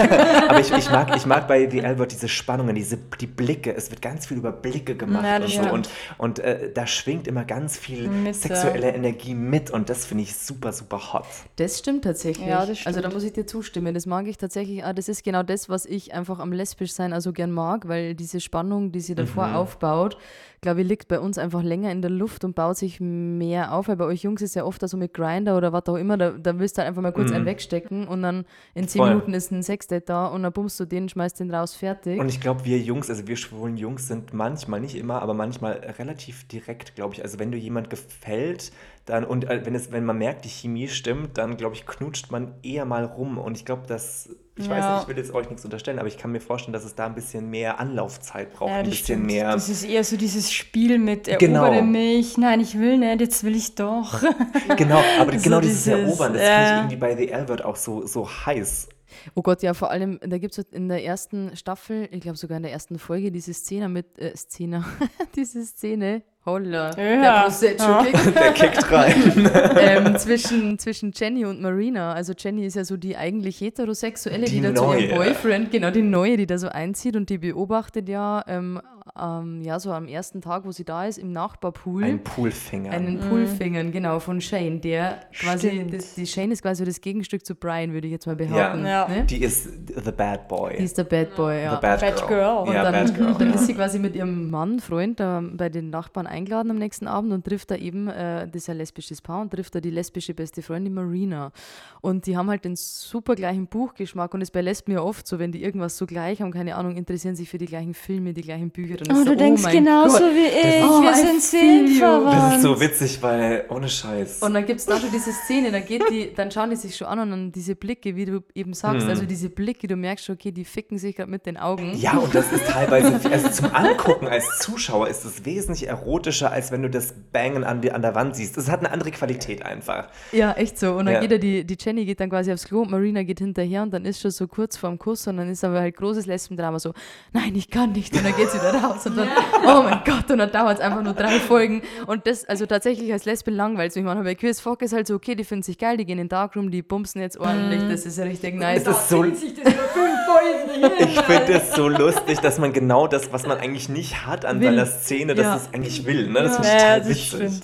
[0.48, 3.74] aber ich, ich, mag, ich mag bei The Albert diese Spannungen, diese, die Blicke.
[3.76, 5.48] Es wird ganz viel über Blicke gemacht Ja, und so.
[5.48, 5.70] stimmt.
[5.72, 5.88] Und,
[6.18, 8.94] und äh, da schwingt immer ganz viel Mit, sexuelle ja.
[8.94, 11.24] Energie mit und das finde ich super, super hot.
[11.56, 12.46] Das stimmt tatsächlich.
[12.48, 13.14] Ja, das Also da stimmt.
[13.14, 13.94] muss ich dir zustimmen.
[13.94, 14.82] Das mag ich tatsächlich.
[14.84, 14.92] auch.
[14.94, 18.40] das ist genau das, was ich einfach am lesbisch sein also gern mag, weil diese
[18.40, 19.56] Spannung, die sie davor Mhm.
[19.56, 20.16] aufbaut,
[20.60, 23.88] glaube ich, liegt bei uns einfach länger in der Luft und baut sich mehr auf.
[23.88, 26.30] Weil bei euch Jungs ist ja oft so mit Grinder oder was auch immer, da,
[26.30, 28.44] da willst du halt einfach mal kurz einen wegstecken und dann
[28.74, 29.04] in zehn Mhm.
[29.04, 29.10] Voll.
[29.10, 32.20] Minuten ist ein Sexdate da und dann bummst du den, schmeißt den raus, fertig.
[32.20, 35.72] Und ich glaube, wir Jungs, also wir schwulen Jungs sind manchmal, nicht immer, aber manchmal
[35.98, 37.22] relativ direkt, glaube ich.
[37.22, 38.72] Also wenn du jemand gefällt,
[39.06, 42.30] dann und äh, wenn es, wenn man merkt, die Chemie stimmt, dann glaube ich, knutscht
[42.30, 43.38] man eher mal rum.
[43.38, 44.92] Und ich glaube, dass, ich weiß Ja.
[44.94, 47.06] nicht, ich will jetzt euch nichts unterstellen, aber ich kann mir vorstellen, dass es da
[47.06, 49.26] ein bisschen mehr Anlaufzeit braucht, Ja, ein das bisschen stimmt.
[49.26, 49.52] mehr.
[49.52, 51.64] Das ist eher so dieses Spiel mit Genau.
[51.64, 54.22] erobere mich, nein, ich will nicht, jetzt will ich doch.
[54.76, 56.54] Genau, aber So genau dieses, dieses, Erobern, das ja.
[56.54, 58.88] finde ich irgendwie bei The Albert auch so, so heiß.
[59.34, 62.58] Oh Gott, ja, vor allem, da gibt es in der ersten Staffel, ich glaube sogar
[62.58, 64.84] in der ersten Folge, diese Szene mit, äh, Szene,
[65.34, 67.42] diese Szene, holla, der Ja.
[67.42, 68.04] Prosecco Ja.
[68.04, 69.50] kickt, Der kickt rein.
[69.80, 72.12] ähm, zwischen, zwischen Jenny und Marina.
[72.14, 75.14] Also Jenny ist ja so die eigentlich heterosexuelle, die, Die da zu ihrem Neue.
[75.14, 78.80] Boyfriend, genau die neue, die da so einzieht und die beobachtet ja, ähm,
[79.20, 82.04] ähm, ja so am ersten Tag, wo sie da ist, im Nachbarpool.
[82.04, 82.90] Ein Poolfinger.
[82.90, 87.54] einen Poolfingern, genau, von Shane, der quasi, das, die Shane ist quasi das Gegenstück zu
[87.54, 88.84] Brian, würde ich jetzt mal behaupten.
[88.84, 89.08] Ja.
[89.08, 89.24] Ne?
[89.24, 89.68] Die ist
[90.04, 90.76] the bad boy.
[90.76, 91.76] Die ist der Bad Boy, ja.
[91.76, 92.28] the bad, Bad girl.
[92.28, 92.68] girl.
[92.68, 93.34] Und Ja, dann, bad girl.
[93.38, 93.54] dann ja.
[93.54, 97.32] ist sie quasi mit ihrem Mann, Freund, da bei den Nachbarn eingeladen am nächsten Abend
[97.32, 99.90] und trifft da eben, äh, das ist ja ein lesbisches Paar, und trifft da die
[99.90, 101.52] lesbische beste Freundin Marina.
[102.00, 105.52] Und die haben halt den super gleichen Buchgeschmack und bei Lesben ja oft so, wenn
[105.52, 108.70] die irgendwas so gleich haben, keine Ahnung, interessieren sich für die gleichen Filme, die gleichen
[108.70, 108.96] Bücher.
[108.96, 110.34] Dann Oh, ist du so, denkst mein genauso Gott.
[110.34, 112.36] wie ich, Oh, wir I sind seelenverwandt.
[112.36, 114.38] Das ist so witzig, weil ohne Scheiß.
[114.42, 116.96] Und dann gibt es da schon diese Szene, dann geht die, dann schauen die sich
[116.96, 119.10] schon an und dann diese Blicke, wie du eben sagst, Mhm.
[119.10, 121.92] also diese Blicke, du merkst schon, okay, die ficken sich gerade mit den Augen.
[121.96, 126.70] Ja, und das ist teilweise, also zum Angucken als Zuschauer ist es wesentlich erotischer, als
[126.72, 128.56] wenn du das Bangen an, die, an der Wand siehst.
[128.58, 130.08] Es hat eine andere Qualität einfach.
[130.32, 130.92] Ja, echt so.
[130.92, 131.20] Und dann Ja.
[131.20, 134.04] geht er, die, die Jenny geht dann quasi aufs Klo, Marina geht hinterher und dann
[134.04, 136.92] ist schon so kurz vorm Kuss und dann ist aber halt großes Lesbendrama so,
[137.32, 138.14] nein, ich kann nicht.
[138.14, 139.28] Und dann geht sie wieder raus und dann,
[139.66, 141.82] oh mein Gott, und dann dauert es einfach nur drei Folgen.
[142.06, 144.24] Und das, also tatsächlich als Lesben langweilt mich manchmal.
[144.24, 146.28] Bei Chris Fock ist halt so, okay, die finden sich geil, die gehen in den
[146.28, 148.82] Darkroom, die bumsen jetzt ordentlich, das ist richtig nice.
[148.86, 153.88] Es ist so, ich finde es so lustig, dass man genau das, was man eigentlich
[153.88, 154.68] nicht hat an Will.
[154.70, 155.56] seiner Szene, dass Ja.
[155.56, 156.28] es eigentlich will.
[156.28, 156.42] Ne?
[156.42, 157.28] Das finde ich Ja, total das witzig.
[157.28, 157.62] stimmt.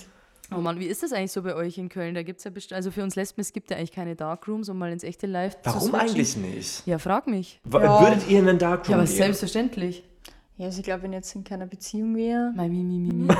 [0.54, 2.14] Oh Mann, wie ist das eigentlich so bei euch in Köln?
[2.14, 4.68] Da gibt es ja bestimmt, also für uns Lesben, es gibt ja eigentlich keine Darkrooms,
[4.68, 6.86] um mal ins echte Live zu Warum eigentlich nicht?
[6.86, 7.60] Ja, frag mich.
[7.64, 8.00] W- Ja.
[8.00, 9.16] Würdet ihr in einen Darkroom Ja, aber gehen?
[9.16, 10.04] selbstverständlich.
[10.58, 12.50] Ja, also ich glaube, wenn ich jetzt in keiner Beziehung wäre.
[12.56, 13.28] Mein mi, mi, mi, mi.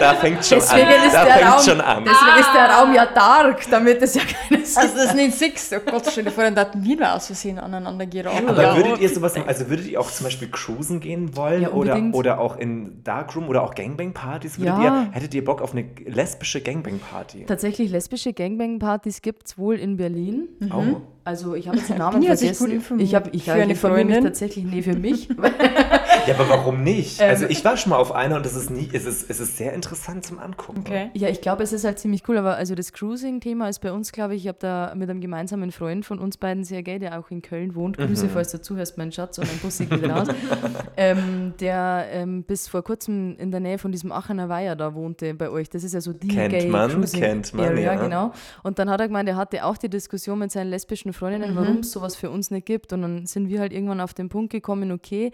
[0.00, 1.06] Da fängt schon Deswegen an.
[1.06, 2.04] ist Da der fängt Raum- schon an.
[2.04, 5.70] Deswegen ist der Raum ja dark, damit es ja keine Also das ist nicht Six.
[5.72, 8.48] Oh Gott, stell dir vor, dann daten wir da aus Versehen aneinander geraten.
[8.48, 8.76] Aber ja.
[8.76, 12.40] würdet ihr sowas, also würdet ihr auch zum Beispiel cruisen gehen wollen Ja, oder, oder
[12.40, 14.58] auch in Darkroom oder auch Gangbang-Partys?
[14.58, 15.02] Würdet Ja.
[15.04, 17.44] ihr, hättet ihr Bock auf eine lesbische Gangbang-Party?
[17.46, 20.48] Tatsächlich lesbische Gangbang-Partys gibt es wohl in Berlin.
[20.72, 21.00] Oh.
[21.28, 22.82] Also ich habe jetzt den Namen ich vergessen.
[22.96, 24.24] ich habe ich, ich mich Freundin?
[24.24, 25.28] tatsächlich, nee, für mich.
[26.28, 27.20] Ja, aber warum nicht?
[27.20, 29.40] Ähm, also ich war schon mal auf einer und es ist, nie, es ist, es
[29.40, 30.80] ist sehr interessant zum Angucken.
[30.80, 31.10] Okay.
[31.14, 34.12] ja, ich glaube, es ist halt ziemlich cool, aber also das Cruising-Thema ist bei uns,
[34.12, 37.18] glaube ich, ich habe da mit einem gemeinsamen Freund von uns beiden sehr gay, der
[37.18, 37.96] auch in Köln wohnt.
[37.96, 38.30] Grüße, Mhm.
[38.30, 40.28] falls du zuhörst, mein Schatz, und ein Bussi geht raus.
[40.96, 45.32] ähm, der ähm, bis vor kurzem in der Nähe von diesem Aachener Weiher da wohnte
[45.34, 45.70] bei euch.
[45.70, 48.02] Das ist ja so die Kennt gay man, Cruising kennt man, Area, ja.
[48.02, 48.32] genau.
[48.62, 51.78] Und dann hat er gemeint, er hatte auch die Diskussion mit seinen lesbischen Freundinnen, warum
[51.78, 52.92] es sowas für uns nicht gibt.
[52.92, 55.32] Und dann sind wir halt irgendwann auf den Punkt gekommen, okay,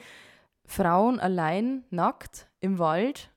[0.66, 3.33] Frauen allein, nackt, im Wald,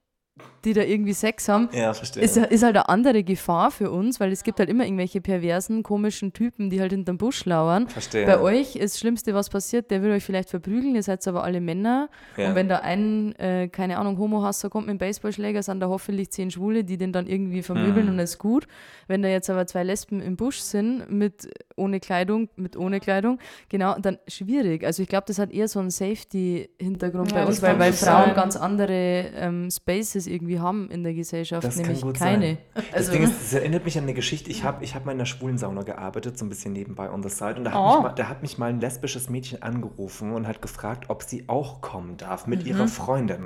[0.65, 2.21] die da irgendwie Sex haben, Ja, verstehe.
[2.23, 5.81] ist, ist halt eine andere Gefahr für uns, weil es gibt halt immer irgendwelche perversen,
[5.83, 7.87] komischen Typen, die halt hinterm Busch lauern.
[7.87, 8.25] verstehe.
[8.25, 11.43] Bei euch ist das Schlimmste, was passiert, der will euch vielleicht verprügeln, ihr seid aber
[11.43, 12.09] alle Männer.
[12.35, 12.49] Ja.
[12.49, 16.31] Und wenn da ein, äh, keine Ahnung, Homo-Hasser kommt mit einem Baseballschläger, sind da hoffentlich
[16.31, 18.11] zehn Schwule, die den dann irgendwie vermöbeln Mhm.
[18.13, 18.67] und das ist gut.
[19.07, 21.47] Wenn da jetzt aber zwei Lesben im Busch sind, mit
[21.77, 24.83] ohne Kleidung, mit ohne Kleidung, genau, dann schwierig.
[24.85, 28.25] Also ich glaube, das hat eher so einen Safety-Hintergrund Ja, bei uns, weil, weil Frauen
[28.27, 28.35] sein.
[28.35, 32.57] ganz andere ähm, Spaces irgendwie haben in der Gesellschaft, Das kann nämlich gut keine.
[32.73, 34.49] Das Also, Ding ist, das erinnert mich an eine Geschichte.
[34.51, 37.23] Ich habe ich hab mal in einer schwulen Sauna gearbeitet, so ein bisschen nebenbei on
[37.23, 37.55] the side.
[37.55, 37.93] Und da hat, Oh.
[37.95, 41.45] mich, mal, da hat mich mal ein lesbisches Mädchen angerufen und hat gefragt, ob sie
[41.47, 42.67] auch kommen darf mit Mhm.
[42.67, 43.45] ihrer Freundin.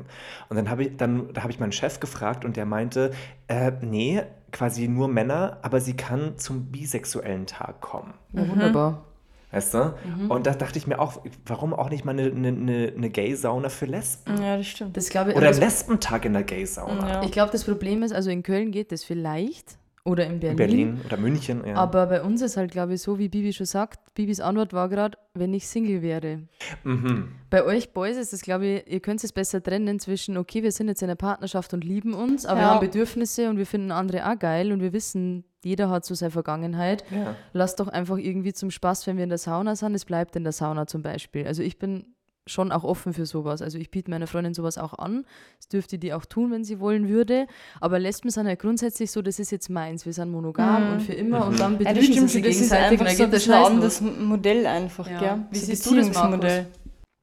[0.49, 3.11] Und dann habe ich, dann, da habe ich meinen Chef gefragt und der meinte,
[3.47, 8.13] äh, nee, quasi nur Männer, aber sie kann zum bisexuellen Tag kommen.
[8.33, 9.05] ja, wunderbar.
[9.51, 9.93] Weißt du?
[10.29, 13.85] Und da dachte ich mir auch, warum auch nicht mal eine, eine, eine Gay-Sauna für
[13.85, 14.41] Lesben?
[14.41, 14.95] Ja, das stimmt.
[14.95, 17.09] Das glaube ich, Oder ein Lesbentag in der Gay-Sauna.
[17.09, 17.23] Ja.
[17.23, 20.49] ich glaube, das Problem ist, also in Köln geht das vielleicht oder in Berlin.
[20.51, 21.61] In Berlin oder München.
[21.65, 21.75] Ja.
[21.75, 24.89] Aber bei uns ist halt, glaube ich, so, wie Bibi schon sagt, Bibis Antwort war
[24.89, 26.41] gerade, wenn ich Single wäre.
[26.83, 27.29] mhm.
[27.49, 30.71] Bei euch Boys ist es, glaube ich, ihr könnt es besser trennen zwischen, okay, wir
[30.71, 32.73] sind jetzt in einer Partnerschaft und lieben uns, aber wir Ja.
[32.75, 36.31] haben Bedürfnisse und wir finden andere auch geil und wir wissen, jeder hat so seine
[36.31, 37.03] Vergangenheit.
[37.11, 37.35] Ja.
[37.53, 40.43] Lass doch einfach irgendwie zum Spaß, wenn wir in der Sauna sind, es bleibt in
[40.43, 41.45] der Sauna zum Beispiel.
[41.45, 42.15] Also ich bin
[42.47, 43.61] schon auch offen für sowas.
[43.61, 45.25] Also ich biete meiner Freundin sowas auch an.
[45.57, 47.47] Das dürfte die auch tun, wenn sie wollen würde.
[47.79, 50.05] Aber Lesben sind halt grundsätzlich so, das ist jetzt meins.
[50.05, 51.81] Wir sind monogam und für immer und dann Mhm.
[51.81, 52.43] Ja, betrügen das sie sich.
[52.43, 55.19] Das ist gegenseitig und einfach dann so ein anderes Modell einfach, Ja.
[55.19, 55.45] gell?
[55.51, 56.67] Wie So siehst du das, Beziehungsmodell.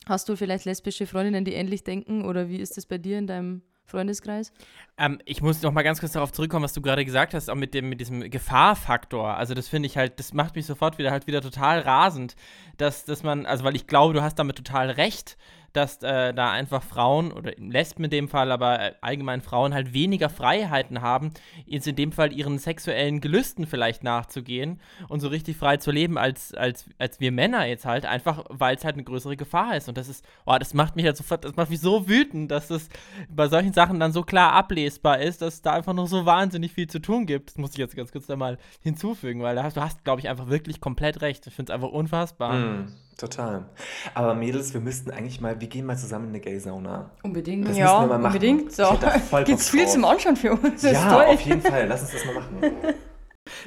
[0.07, 3.27] Hast du vielleicht lesbische Freundinnen, die ähnlich denken oder wie ist das bei dir in
[3.27, 4.53] deinem Freundeskreis?
[4.99, 7.55] Ähm, ich muss noch mal ganz kurz darauf zurückkommen, was du gerade gesagt hast, auch
[7.55, 9.35] mit dem mit diesem Gefahrfaktor.
[9.35, 12.37] Also das finde ich halt, das macht mich sofort wieder halt wieder total rasend,
[12.77, 15.37] dass, dass man, also weil ich glaube, du hast damit total recht,
[15.73, 19.93] dass äh, da einfach Frauen oder Lesben in dem Fall, aber äh, allgemein Frauen halt
[19.93, 21.33] weniger Freiheiten haben,
[21.67, 26.19] jetzt in dem Fall ihren sexuellen Gelüsten vielleicht nachzugehen und so richtig frei zu leben
[26.19, 29.89] als, als, als wir Männer jetzt halt, einfach weil es halt eine größere Gefahr ist.
[29.89, 32.69] Und das ist, oh, das macht mich halt sofort, das macht mich so wütend, dass
[32.69, 32.89] das
[33.29, 36.73] bei solchen Sachen dann so klar ablesbar ist, dass es da einfach noch so wahnsinnig
[36.73, 37.51] viel zu tun gibt.
[37.51, 40.21] Das muss ich jetzt ganz kurz da mal hinzufügen, weil da hast, du hast, glaube
[40.21, 41.47] ich, einfach wirklich komplett recht.
[41.47, 42.55] Ich finde es einfach unfassbar.
[42.55, 42.93] Mhm.
[43.19, 43.65] Total.
[44.15, 47.11] Aber Mädels, wir müssten eigentlich mal, wir gehen mal zusammen in eine Gay-Sauna.
[47.25, 47.69] Unbedingt.
[47.69, 48.27] Das ja, wir mal machen.
[48.27, 48.73] unbedingt.
[48.73, 48.97] So.
[49.45, 49.93] Gibt's viel drauf.
[49.93, 50.83] zum Anschauen für uns.
[50.83, 51.25] Das ist Ja, toll.
[51.27, 51.87] auf jeden Fall.
[51.89, 52.61] Lass uns das mal machen.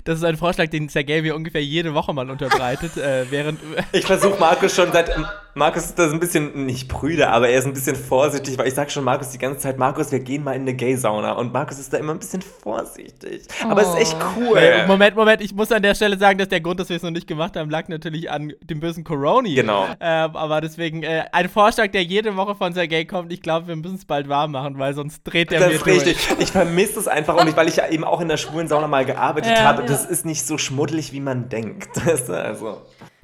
[0.04, 3.60] Das ist ein Vorschlag, den Sergei mir ungefähr jede Woche mal unterbreitet, äh, während.
[3.92, 5.10] Ich versuche Markus schon seit.
[5.54, 8.68] Markus ist da so ein bisschen, nicht prüde, aber er ist ein bisschen vorsichtig, weil
[8.68, 11.34] ich sage schon Markus die ganze Zeit, Markus, wir gehen mal in eine Gay-Sauna.
[11.34, 13.44] Und Markus ist da immer ein bisschen vorsichtig.
[13.70, 14.58] Aber es ist echt cool.
[14.58, 17.04] Äh, Moment, Moment, ich muss an der Stelle sagen, dass der Grund, dass wir es
[17.04, 19.54] noch nicht gemacht haben, lag natürlich an dem bösen Coroni.
[19.56, 19.88] Genau.
[20.00, 23.32] Ähm, aber deswegen äh, ein Vorschlag, der jede Woche von Sergei kommt.
[23.34, 25.86] Ich glaube, wir müssen es bald warm machen, weil sonst dreht der Das mir ist
[25.86, 26.06] durch.
[26.06, 26.18] richtig.
[26.40, 28.88] Ich vermisse es einfach und ich, weil ich ja eben auch in der schwulen Sauna
[28.88, 29.82] mal gearbeitet Ja, habe.
[29.82, 29.88] ja.
[29.88, 31.90] Das ist nicht so schmuddelig, wie man denkt.
[32.06, 32.82] Also,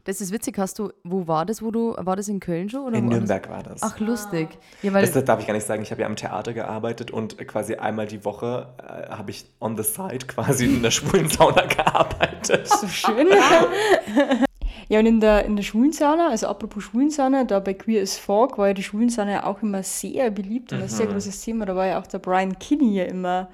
[0.07, 2.81] Das ist witzig, hast du, wo war das, wo du, war das in Köln schon?
[2.85, 3.07] Oder in?
[3.07, 3.83] Nürnberg war das.
[3.83, 4.47] Ach, lustig.
[4.81, 5.83] Ja, weil, Das darf ich gar nicht sagen.
[5.83, 9.75] Ich habe ja am Theater gearbeitet und quasi einmal die Woche äh, habe ich on
[9.75, 12.67] the side quasi in der schwulen Sauna gearbeitet.
[12.69, 13.27] So schön.
[14.89, 18.57] ja, und in der, in der Schwulensauna, also apropos Schwulensauna, da bei Queer as Folk
[18.57, 20.89] war ja die Schwulensauna ja auch immer sehr beliebt und ein Mhm.
[20.89, 21.65] sehr großes Thema.
[21.65, 23.49] Da war ja auch der Brian Kinney ja immer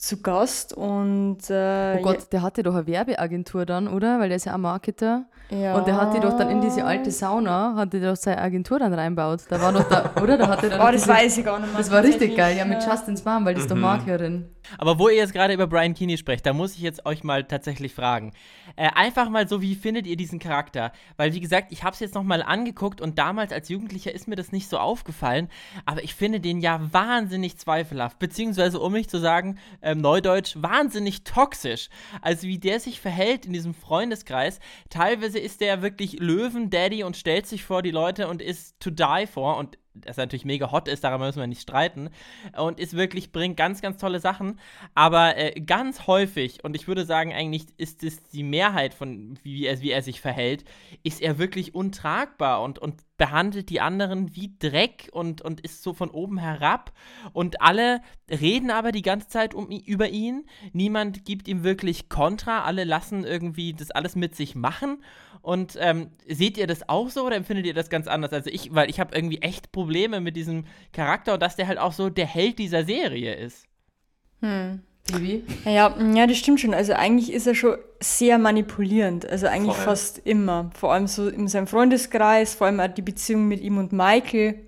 [0.00, 4.18] zu Gast und äh, oh Gott, der hatte doch eine Werbeagentur dann, oder?
[4.18, 5.26] Weil der ist ja auch Marketer.
[5.50, 8.40] ja, Und der hat die doch dann in diese alte Sauna, hat die doch seine
[8.40, 9.40] Agentur dann reinbaut.
[9.50, 10.38] Da war noch da, oder?
[10.38, 11.78] Da hatte dann Oh, das diese- weiß ich gar nicht mehr.
[11.78, 14.48] Das war richtig geil, ja, mit Justin's Mom, weil das ist doch Maklerin.
[14.78, 17.44] Aber wo ihr jetzt gerade über Brian Keeney sprecht, da muss ich jetzt euch mal
[17.44, 18.32] tatsächlich fragen.
[18.76, 20.92] Äh, einfach mal so, wie findet ihr diesen Charakter?
[21.16, 24.28] Weil, wie gesagt, ich habe es jetzt noch mal angeguckt und damals als Jugendlicher ist
[24.28, 25.48] mir das nicht so aufgefallen,
[25.84, 31.24] aber ich finde den ja wahnsinnig zweifelhaft, beziehungsweise, um nicht zu sagen, ähm, neudeutsch, wahnsinnig
[31.24, 31.88] toxisch.
[32.22, 34.60] Also, wie der sich verhält in diesem Freundeskreis.
[34.88, 39.26] Teilweise ist der wirklich Löwen-Daddy und stellt sich vor die Leute und ist to die
[39.26, 42.10] for und das natürlich mega hot ist, daran müssen wir nicht streiten.
[42.56, 44.60] Und ist wirklich, bringt ganz, ganz tolle Sachen.
[44.94, 49.66] Aber äh, ganz häufig, und ich würde sagen, eigentlich ist es die Mehrheit von, wie
[49.66, 50.64] er, wie er sich verhält,
[51.02, 55.92] ist er wirklich untragbar und, und behandelt die anderen wie Dreck und, und ist so
[55.92, 56.92] von oben herab.
[57.34, 58.00] Und alle
[58.30, 60.46] reden aber die ganze Zeit um, über ihn.
[60.72, 62.64] Niemand gibt ihm wirklich Kontra.
[62.64, 65.02] Alle lassen irgendwie das alles mit sich machen.
[65.42, 68.32] Und ähm, seht ihr das auch so oder empfindet ihr das ganz anders?
[68.32, 71.78] Also ich, weil ich habe irgendwie echt Probleme mit diesem Charakter und dass der halt
[71.78, 73.66] auch so der Held dieser Serie ist.
[74.40, 75.44] Bibi?
[75.64, 76.74] Ja, ja, ja, das stimmt schon.
[76.74, 79.26] Also eigentlich ist er schon sehr manipulierend.
[79.26, 79.84] Also eigentlich Voll.
[79.84, 80.70] fast immer.
[80.74, 84.66] Vor allem so in seinem Freundeskreis, vor allem auch die Beziehung mit ihm und Michael.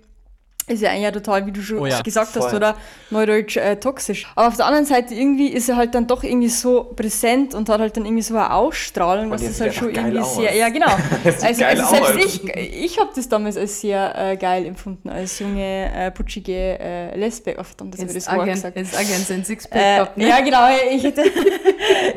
[0.65, 2.55] Ist ja eigentlich total, wie du schon Oh ja, gesagt hast, voll.
[2.55, 2.75] oder
[3.09, 4.25] neudeutsch äh, toxisch.
[4.35, 7.67] Aber auf der anderen Seite irgendwie ist er halt dann doch irgendwie so präsent und
[7.67, 10.35] hat halt dann irgendwie so eine Ausstrahlung, was sieht halt schon irgendwie aus.
[10.37, 10.87] sehr, ja genau.
[11.43, 12.15] Also, also selbst aus.
[12.25, 17.17] ich, ich habe das damals als sehr äh, geil empfunden, als junge, äh, putschige äh,
[17.17, 17.55] Lesbe.
[17.59, 18.77] Oh, verdammt, das habe ich das Jetzt Wort Agent, gesagt.
[18.77, 20.27] jetzt Agent sein Sixpack Äh, gehabt, ne?
[20.29, 21.23] ja, genau, ich hätte.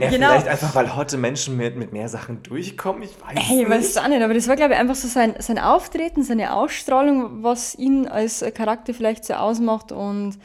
[0.00, 0.28] Ja, Genau.
[0.30, 3.02] Vielleicht einfach, weil heute Menschen mit, mit mehr Sachen durchkommen.
[3.02, 3.70] Ich weiß Hey, ich nicht.
[3.70, 6.54] weiß es auch nicht, aber das war, glaube ich, einfach so sein, sein Auftreten, seine
[6.54, 9.92] Ausstrahlung, was ihn als Charakter vielleicht so ausmacht.
[9.92, 10.38] Und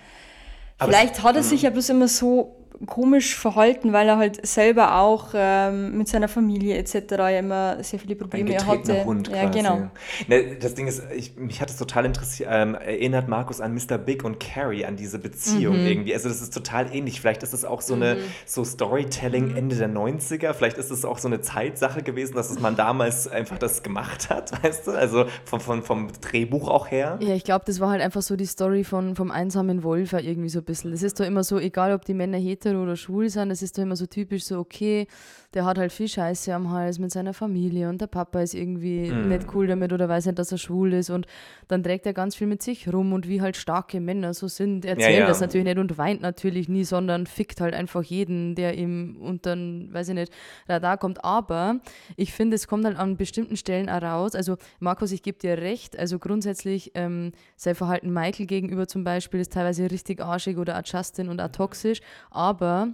[0.78, 5.00] Aber vielleicht hat er sich ja bloß immer so komisch verhalten, weil er halt selber
[5.00, 6.96] auch ähm, mit seiner Familie etc.
[7.12, 9.06] ja immer sehr viele Ein Probleme getretener hatte.
[9.06, 9.60] Hund ja, quasi.
[9.60, 9.92] genau.
[10.28, 13.98] Ne, das Ding ist, ich, mich hat es total interessiert, ähm, erinnert Markus an Mr.
[13.98, 15.86] Big und Carrie, an diese Beziehung Mhm.
[15.88, 16.14] irgendwie.
[16.14, 17.22] Also das ist total ähnlich.
[17.22, 20.54] Vielleicht ist es auch so eine so Storytelling Ende der 90er.
[20.54, 24.30] Vielleicht ist es auch so eine Zeitsache gewesen, dass es man damals einfach das gemacht
[24.30, 24.92] hat, weißt du?
[24.92, 27.18] Also vom, vom, vom Drehbuch auch her.
[27.22, 30.20] Ja, ich glaube, das war halt einfach so die Story von, vom einsamen Wolf auch
[30.20, 30.92] irgendwie so ein bisschen.
[30.92, 33.78] Das ist doch immer so, egal ob die Männer hetero oder schwul sind, das ist
[33.78, 35.08] doch immer so typisch so, okay,
[35.54, 39.12] der hat halt viel Scheiße am Hals mit seiner Familie und der Papa ist irgendwie
[39.12, 39.28] Mhm.
[39.28, 41.28] nicht cool damit oder weiß nicht, dass er schwul ist und
[41.68, 44.86] dann trägt er ganz viel mit sich rum und wie halt starke Männer so sind,
[44.86, 45.28] erzählt ja.
[45.28, 49.56] das natürlich nicht und weint natürlich nie, sondern fickt halt einfach jeden, der ihm unter,
[49.56, 50.32] weiß ich nicht,
[50.70, 51.24] Radar kommt.
[51.26, 51.80] Aber
[52.16, 54.36] ich finde, es kommt halt an bestimmten Stellen auch raus.
[54.36, 55.98] Also, Markus, ich gebe dir recht.
[55.98, 60.84] Also, grundsätzlich, ähm, sein Verhalten Michael gegenüber zum Beispiel ist teilweise richtig arschig oder auch
[60.86, 62.02] Justin und auch toxisch.
[62.30, 62.90] Aber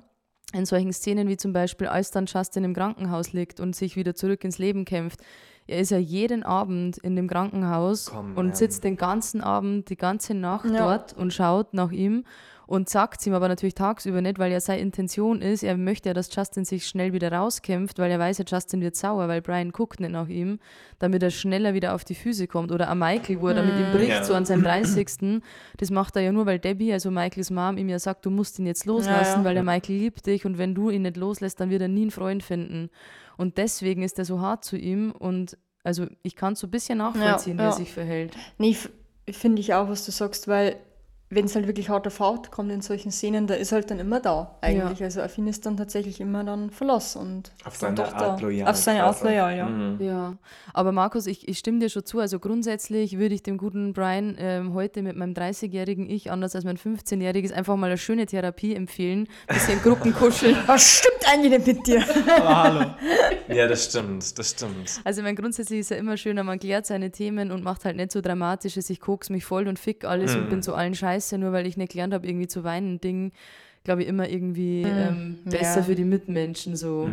[0.53, 4.15] in solchen Szenen wie zum Beispiel, als dann Justin im Krankenhaus liegt und sich wieder
[4.15, 5.19] zurück ins Leben kämpft,
[5.67, 9.97] er ist ja jeden Abend in dem Krankenhaus Komm, und sitzt den ganzen Abend, die
[9.97, 10.85] ganze Nacht Ja.
[10.85, 12.23] dort und schaut nach ihm
[12.67, 16.13] und sagt ihm aber natürlich tagsüber nicht, weil ja seine Intention ist, er möchte ja,
[16.13, 19.71] dass Justin sich schnell wieder rauskämpft, weil er weiß ja, Justin wird sauer, weil Brian
[19.71, 20.59] guckt nicht nach ihm,
[20.99, 22.73] damit er schneller wieder auf die Füße kommt.
[22.73, 24.23] Oder auch Michael, wo er dann mit ihm bricht, Ja.
[24.23, 25.41] so an seinem 30.
[25.77, 28.59] Das macht er ja nur, weil Debbie, also Michaels Mom, ihm ja sagt, du musst
[28.59, 29.43] ihn jetzt loslassen, Ja, ja.
[29.45, 32.01] weil der Michael liebt dich und wenn du ihn nicht loslässt, dann wird er nie
[32.01, 32.89] einen Freund finden.
[33.37, 36.71] Und deswegen ist er so hart zu ihm und also ich kann es so ein
[36.71, 37.69] bisschen nachvollziehen, wie ja.
[37.69, 38.35] er sich verhält.
[38.57, 38.75] Nee,
[39.29, 40.75] finde ich auch, was du sagst, weil
[41.29, 43.99] wenn es halt wirklich hart auf hart kommt in solchen Szenen, da ist halt dann
[43.99, 45.03] immer da eigentlich.
[45.03, 48.69] Also auf ihn ist dann tatsächlich immer dann Verlass und Auf seine Art loyal.
[48.69, 49.65] Auf seine Art loyal, ja.
[49.65, 49.97] Mhm.
[49.99, 50.37] Ja,
[50.73, 52.19] aber Markus, ich, ich stimme dir schon zu.
[52.19, 56.63] Also grundsätzlich würde ich dem guten Brian ähm, heute mit meinem 30-jährigen Ich, anders als
[56.63, 59.27] mein 15-jähriges, einfach mal eine schöne Therapie empfehlen.
[59.47, 60.55] Bisschen Gruppenkuscheln.
[60.65, 62.03] Was stimmt eigentlich denn mit dir?
[62.37, 62.85] Aber hallo.
[63.49, 65.01] Ja, das stimmt, das stimmt.
[65.03, 67.97] Also ich meine, grundsätzlich ist ja immer schöner, man klärt seine Themen und macht halt
[67.97, 71.16] nicht so dramatisches, ich kok's mich voll und fick alles und bin zu allen scheiße,
[71.37, 72.99] nur weil ich nicht gelernt habe, irgendwie zu weinen.
[72.99, 73.31] Ding,
[73.83, 75.83] glaube ich, immer irgendwie ähm, besser ja.
[75.83, 77.09] für die Mitmenschen so.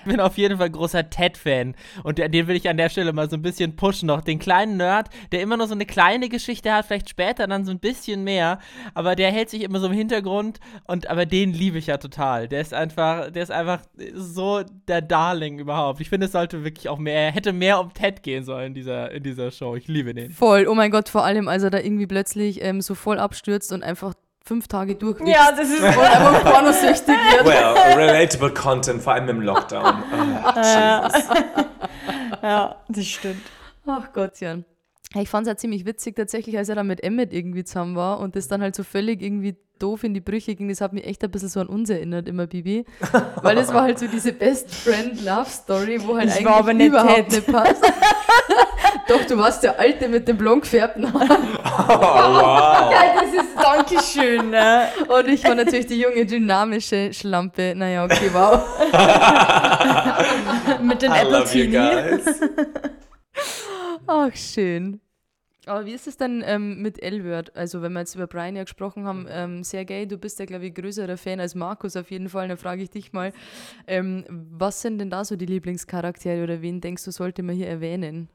[0.00, 1.74] Ich bin auf jeden Fall großer Ted-Fan.
[2.02, 4.20] Und den will ich an der Stelle mal so ein bisschen pushen noch.
[4.20, 7.70] Den kleinen Nerd, der immer nur so eine kleine Geschichte hat, vielleicht später dann so
[7.70, 8.58] ein bisschen mehr.
[8.94, 10.60] Aber der hält sich immer so im Hintergrund.
[10.86, 12.48] Und aber den liebe ich ja total.
[12.48, 13.80] Der ist einfach, der ist einfach
[14.14, 16.00] so der Darling überhaupt.
[16.00, 19.10] Ich finde, es sollte wirklich auch mehr, hätte mehr um Ted gehen sollen in dieser,
[19.10, 19.76] in dieser Show.
[19.76, 20.32] Ich liebe den.
[20.32, 23.72] Voll, oh mein Gott, vor allem, als er da irgendwie plötzlich ähm, so voll abstürzt
[23.72, 24.14] und einfach
[24.48, 27.44] fünf Tage durch ja, das ist und einfach pornosüchtig wird.
[27.44, 30.02] Well, relatable Content, vor allem im Lockdown.
[30.10, 31.28] Oh, Jesus.
[32.42, 33.42] ja, das stimmt.
[33.86, 34.64] Ach Gott, Jan.
[35.14, 38.20] Ich fand es ja ziemlich witzig tatsächlich, als er dann mit Emmet irgendwie zusammen war
[38.20, 40.68] und das dann halt so völlig irgendwie doof in die Brüche ging.
[40.68, 42.84] Das hat mich echt ein bisschen so an uns erinnert, immer Bibi.
[43.42, 46.56] Weil das war halt so diese Best Friend Love Story, wo halt Ich eigentlich war
[46.56, 47.32] aber nicht überhaupt Ted.
[47.32, 47.82] nicht passt.
[49.08, 51.38] Doch, du warst der Alte mit dem blond gefärbten Haar.
[51.80, 52.92] Oh, wow.
[52.92, 54.50] Ja, das ist Dankeschön.
[54.50, 54.88] Ne?
[55.08, 57.72] Und ich war natürlich die junge, dynamische Schlampe.
[57.74, 58.60] Naja, okay, wow.
[60.82, 61.46] Mit den Apple
[64.08, 65.00] Ach, schön.
[65.66, 67.54] Aber wie ist es denn ähm, mit L-Word?
[67.54, 70.66] Also, wenn wir jetzt über Brian ja gesprochen haben, ähm, Sergej, du bist ja, glaube
[70.66, 72.48] ich, größerer Fan als Markus auf jeden Fall.
[72.48, 73.34] Dann frage ich dich mal,
[73.86, 77.68] ähm, was sind denn da so die Lieblingscharaktere oder wen denkst du, sollte man hier
[77.68, 78.30] erwähnen?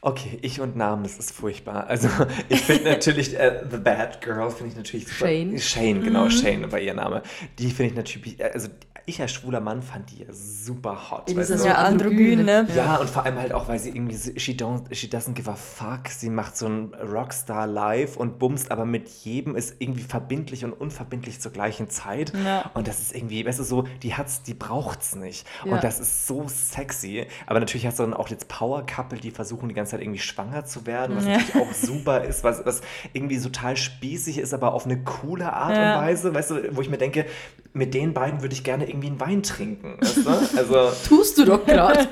[0.00, 1.86] Okay, ich und Namen, das ist furchtbar.
[1.86, 2.08] Also
[2.48, 5.28] ich finde natürlich äh, The Bad Girl finde ich natürlich super.
[5.28, 5.58] Shane.
[5.60, 7.22] Shane, genau, Shane war ihr Name.
[7.60, 8.68] Die finde ich natürlich, also
[9.06, 11.28] ich als schwuler Mann fand die super hot.
[11.28, 12.66] Sie ist so- Ja, androgyn, ne?
[12.74, 15.50] Ja, und vor allem halt auch, weil sie irgendwie, so- she, don't, she doesn't give
[15.50, 16.08] a fuck.
[16.08, 20.72] Sie macht so ein Rockstar live und bumst, aber mit jedem ist irgendwie verbindlich und
[20.72, 22.32] unverbindlich zur gleichen Zeit.
[22.44, 22.70] Ja.
[22.74, 25.46] Und das ist irgendwie, weißt du, so, die hat's, die braucht's nicht.
[25.64, 25.72] Ja.
[25.74, 27.26] Und das ist so sexy.
[27.46, 30.64] Aber natürlich hast du dann auch jetzt Power-Couple, die versuchen die ganze Zeit irgendwie schwanger
[30.64, 31.38] zu werden, was Ja.
[31.38, 32.82] natürlich auch super ist, was, was
[33.12, 36.88] irgendwie total spießig ist, aber auf eine coole Art und Weise, weißt du, wo ich
[36.90, 37.26] mir denke,
[37.74, 39.96] mit den beiden würde ich gerne irgendwie einen Wein trinken.
[40.00, 40.58] Weißt du?
[40.58, 42.06] Also, Tust du doch gerade.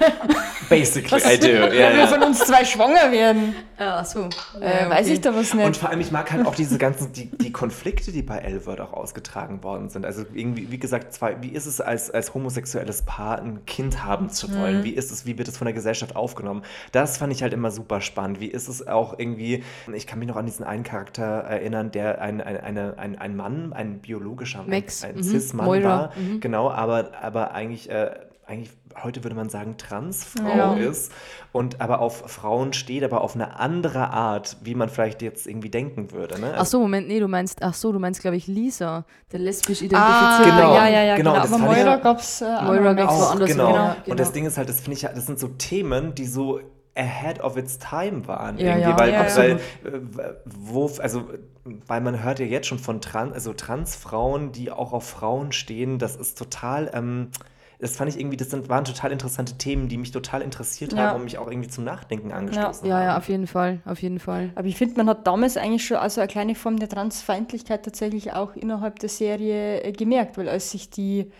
[0.69, 1.47] basically, I do.
[1.47, 2.07] Ja, Wenn wir ja.
[2.07, 4.29] von uns zwei schwanger werden, Ach so.
[4.61, 5.65] äh, weiß ich da was nicht.
[5.65, 8.81] Und vor allem, ich mag halt auch diese ganzen, die, die Konflikte, die bei L-Word
[8.81, 10.07] auch ausgetragen worden sind.
[10.07, 14.31] Also irgendwie, wie gesagt, zwei, wie ist es als, als homosexuelles Paar ein Kind haben
[14.31, 14.85] zu wollen?
[14.85, 16.63] Wie ist es, wie wird es von der Gesellschaft aufgenommen?
[16.93, 18.41] Das fand ich halt immer super spannend.
[18.41, 19.63] Wie ist es auch irgendwie,
[19.93, 23.37] ich kann mich noch an diesen einen Charakter erinnern, der ein, ein, eine, ein, ein
[23.37, 25.23] Mann, ein biologischer Mann, Max, ein mhm.
[25.23, 26.41] Cis-Mann war, mhm.
[26.41, 28.11] genau, aber, aber eigentlich äh,
[28.47, 28.71] eigentlich
[29.03, 30.75] heute würde man sagen Transfrau Ja.
[30.75, 31.13] ist
[31.53, 35.71] und aber auf Frauen steht, aber auf eine andere Art, wie man vielleicht jetzt irgendwie
[35.71, 36.41] denken würde.
[36.41, 36.55] Ne?
[36.57, 39.81] Ach so, Moment, nee, du meinst, ach so, du meinst, glaube ich, Lisa, der lesbisch
[39.83, 40.51] Ah, identifizierte.
[40.57, 41.45] Genau, ja, ja, ja, genau, genau.
[41.45, 43.69] Aber Moira gab es äh, Moira gab's auch, woanders, genau.
[43.69, 44.17] Und genau.
[44.17, 46.61] das Ding ist halt, das finde ich, das sind so Themen, die so
[46.95, 48.59] ahead of its time waren.
[48.59, 49.37] Ja, irgendwie, ja, weil, ja, ja.
[49.37, 51.25] weil äh, wo, also,
[51.87, 55.99] weil man hört ja jetzt schon von Trans, also Transfrauen, die auch auf Frauen stehen,
[55.99, 57.29] das ist total, ähm,
[57.79, 60.99] das fand ich irgendwie, das sind, waren total interessante Themen, die mich total interessiert Ja.
[60.99, 63.05] haben und mich auch irgendwie zum Nachdenken angestoßen Ja, haben.
[63.05, 64.51] ja, auf jeden Fall, auf jeden Fall.
[64.55, 68.33] Aber ich finde, man hat damals eigentlich schon also eine kleine Form der Transfeindlichkeit tatsächlich
[68.35, 71.31] auch innerhalb der Serie äh, gemerkt, weil als sich die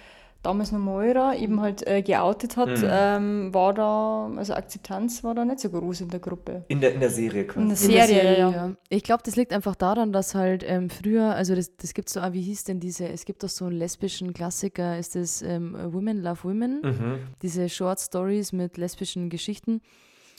[0.43, 2.87] damals noch Moira eben halt äh, geoutet hat, Mhm.
[2.89, 6.65] ähm, war da, also Akzeptanz war da nicht so groß in der Gruppe.
[6.69, 7.61] In der, in der Serie quasi.
[7.61, 8.71] In der In der Serie, ja, ja.
[8.89, 12.21] Ich glaube, das liegt einfach daran, dass halt ähm, früher, also das, das gibt so,
[12.21, 15.77] ah, wie hieß denn diese, es gibt doch so einen lesbischen Klassiker, ist das ähm,
[15.93, 17.19] Women Love Women, Mhm.
[17.43, 19.83] diese Short Stories mit lesbischen Geschichten.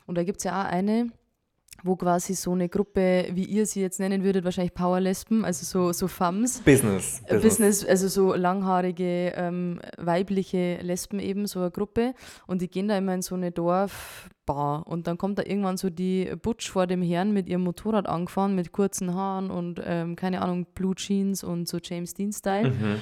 [0.07, 1.07] Und da gibt es ja auch eine,
[1.83, 5.93] wo quasi so eine Gruppe, wie ihr sie jetzt nennen würdet, wahrscheinlich Powerlesben, also so,
[5.93, 7.21] so Femmes, Business.
[7.25, 12.13] Äh, Business, also so langhaarige, ähm, weibliche Lesben eben, so eine Gruppe.
[12.45, 14.85] Und die gehen da immer in so eine Dorfbar.
[14.85, 18.55] Und dann kommt da irgendwann so die Butch vor dem Herrn mit ihrem Motorrad angefahren,
[18.55, 22.69] mit kurzen Haaren und, ähm, keine Ahnung, Blue Jeans und so James Dean-Style.
[22.69, 23.01] Mhm.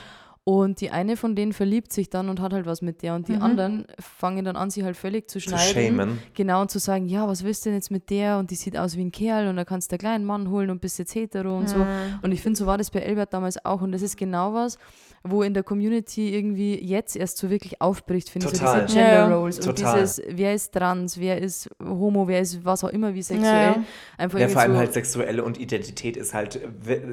[0.51, 3.13] Und die eine von denen verliebt sich dann und hat halt was mit der.
[3.13, 5.97] Und die anderen fangen dann an, sie halt völlig zu Zu schneiden.
[5.97, 6.19] shamen.
[6.33, 8.39] Genau, und zu sagen, ja, was willst du denn jetzt mit der?
[8.39, 10.71] Und die sieht aus wie ein Kerl und da kannst du einen kleinen Mann holen
[10.71, 11.85] und bist jetzt hetero und so.
[12.23, 13.81] Und ich finde, so war das bei Elbert damals auch.
[13.83, 14.79] Und das ist genau was,
[15.23, 19.13] wo in der Community irgendwie jetzt erst so wirklich aufbricht, finde ich, so diese Gender
[19.13, 19.35] ja.
[19.35, 20.01] Roles und Total.
[20.01, 23.51] dieses, wer ist trans, wer ist homo, wer ist was auch immer, wie sexuell.
[23.75, 23.83] Ja.
[24.17, 26.59] Einfach Ja, irgendwie vor allem so, halt sexuelle und Identität ist halt.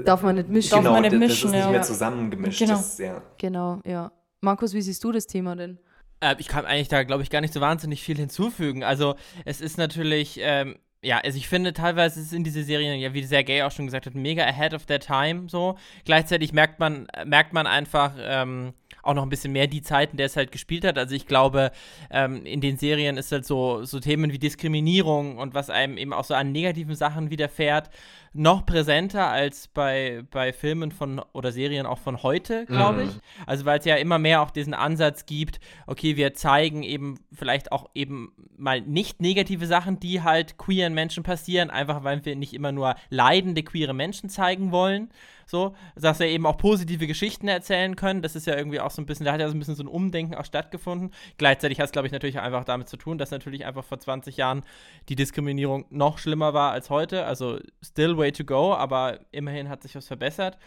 [0.05, 0.71] darf man nicht mischen.
[0.71, 1.71] Darf genau, man nicht das- mischen, das ist nicht ja.
[1.71, 2.59] mehr zusammengemischt.
[2.61, 2.73] Genau.
[2.73, 3.23] Das, ja.
[3.39, 4.13] Genau, ja.
[4.41, 5.79] Markus, wie siehst du das Thema denn?
[6.21, 8.85] Äh, ich kann eigentlich da, glaube ich, gar nicht so wahnsinnig viel hinzufügen.
[8.85, 10.77] Also, es ist natürlich, ähm,
[11.07, 14.07] ja, also ich finde teilweise ist in diese Serien, ja, wie Sergei auch schon gesagt
[14.07, 15.77] hat, mega ahead of their time so.
[16.05, 18.75] Gleichzeitig merkt man, äh, merkt man einfach ähm,
[19.07, 20.99] auch noch ein bisschen mehr die Zeiten, der es halt gespielt hat.
[20.99, 21.71] Also ich glaube,
[22.11, 26.13] ähm, in den Serien ist halt so, so Themen wie Diskriminierung und was einem eben
[26.13, 27.91] auch so an negativen Sachen widerfährt,
[28.33, 33.09] noch präsenter als bei, bei Filmen von oder Serien auch von heute, glaube Mhm.
[33.09, 33.47] ich.
[33.47, 37.73] Also weil es ja immer mehr auch diesen Ansatz gibt, okay, wir zeigen eben vielleicht
[37.73, 42.53] auch eben mal nicht negative Sachen, die halt queeren Menschen passieren, einfach weil wir nicht
[42.53, 45.09] immer nur leidende queere Menschen zeigen wollen.
[45.49, 48.21] So, dass wir eben auch positive Geschichten erzählen können.
[48.21, 49.85] Das ist ja irgendwie auch so ein bisschen, da hat ja so ein bisschen so
[49.85, 51.13] ein Umdenken auch stattgefunden.
[51.39, 54.37] Gleichzeitig hat es, glaube ich, natürlich einfach damit zu tun, dass natürlich einfach vor 20
[54.37, 54.65] Jahren
[55.09, 57.27] die Diskriminierung noch schlimmer war als heute.
[57.27, 60.59] Also still way to go, aber immerhin hat sich was verbessert.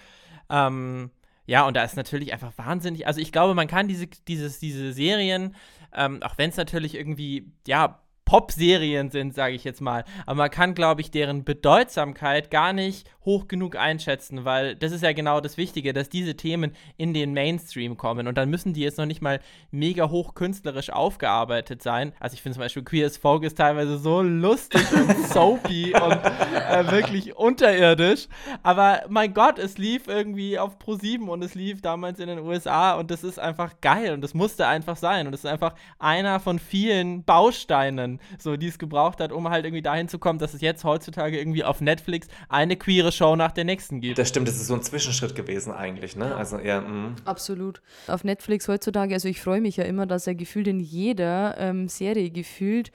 [0.49, 1.11] Ähm,
[1.45, 3.05] ja, und da ist natürlich einfach wahnsinnig.
[3.05, 5.55] Also ich glaube, man kann diese, dieses, diese Serien,
[5.93, 7.99] ähm, auch wenn es natürlich irgendwie, ja,
[8.29, 10.05] Pop-Serien sind, sage ich jetzt mal.
[10.27, 15.03] Aber man kann, glaube ich, deren Bedeutsamkeit gar nicht hoch genug einschätzen, weil das ist
[15.03, 18.27] ja genau das Wichtige, dass diese Themen in den Mainstream kommen.
[18.27, 19.39] Und dann müssen die jetzt noch nicht mal
[19.71, 22.13] mega hoch künstlerisch aufgearbeitet sein.
[22.19, 26.11] Also ich finde zum Beispiel Queer as Folk ist teilweise so lustig und soapy und
[26.13, 28.27] äh, wirklich unterirdisch.
[28.63, 32.93] Aber mein Gott, es lief irgendwie auf Pro7 und es lief damals in den USA
[32.93, 35.27] und das ist einfach geil und das musste einfach sein.
[35.27, 39.65] Und es ist einfach einer von vielen Bausteinen, so die es gebraucht hat, um halt
[39.65, 43.51] irgendwie dahin zu kommen, dass es jetzt heutzutage irgendwie auf Netflix eine queere Show nach
[43.51, 44.17] der nächsten gibt.
[44.17, 46.35] Das stimmt, das ist so ein Zwischenschritt gewesen eigentlich, ne?
[46.35, 47.15] Also ja, mh.
[47.25, 47.81] Absolut.
[48.07, 51.87] Auf Netflix heutzutage, also ich freue mich ja immer, dass er gefühlt in jeder ähm,
[51.87, 52.91] Serie gefühlt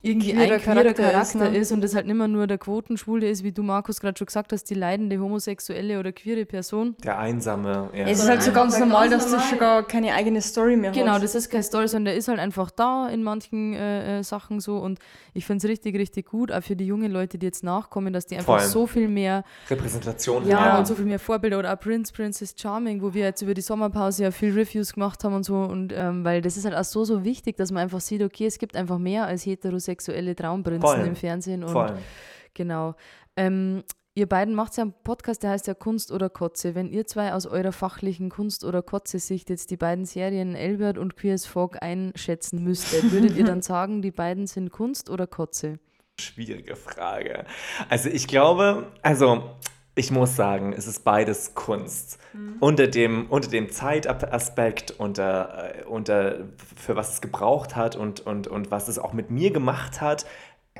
[0.00, 1.74] irgendwie Queerer ein queerer Charakter Charakter, ist, ist, ne?
[1.74, 4.52] und das halt nicht mehr nur der Quotenschwule ist, wie du, Markus, gerade schon gesagt
[4.52, 6.94] hast, die leidende homosexuelle oder queere Person.
[7.02, 7.90] der einsame.
[7.92, 8.06] Ja.
[8.06, 9.40] Es ist halt so ganz ganz normal, dass normal.
[9.40, 11.22] das schon gar keine eigene Story mehr Genau, hat.
[11.24, 14.60] das ist keine Story, sondern der ist halt einfach da in manchen äh, äh, Sachen
[14.60, 15.00] so und
[15.34, 18.26] ich finde es richtig, richtig gut, auch für die jungen Leute, die jetzt nachkommen, dass
[18.26, 18.68] die einfach Voll.
[18.68, 20.78] so viel mehr Repräsentation Ja, haben.
[20.78, 23.62] und so viel mehr Vorbilder oder auch Prince, Princess Charming, wo wir jetzt über die
[23.62, 25.56] Sommerpause ja viel Reviews gemacht haben und so.
[25.56, 28.46] Und ähm, weil das ist halt auch so, so wichtig, dass man einfach sieht, okay,
[28.46, 31.06] es gibt einfach mehr als heterosexuelle Traumprinzen Voll.
[31.06, 31.64] im Fernsehen.
[31.64, 31.98] Und Voll.
[32.54, 32.94] genau.
[33.36, 33.84] Ähm,
[34.14, 36.74] ihr beiden macht ja einen Podcast, der heißt ja Kunst oder Kotze.
[36.74, 41.16] Wenn ihr zwei aus eurer fachlichen Kunst- oder Kotze-Sicht jetzt die beiden Serien Elbert und
[41.16, 45.78] Queer as Folk einschätzen müsstet, würdet ihr dann sagen, die beiden sind Kunst oder Kotze?
[46.20, 47.44] Schwierige Frage.
[47.88, 49.54] Also ich glaube, also
[49.98, 52.18] ich muss sagen, es ist beides Kunst.
[52.60, 56.46] Unter dem, unter dem Zeitaspekt, unter, äh, unter
[56.76, 60.24] für was es gebraucht hat und, und, und was es auch mit mir gemacht hat,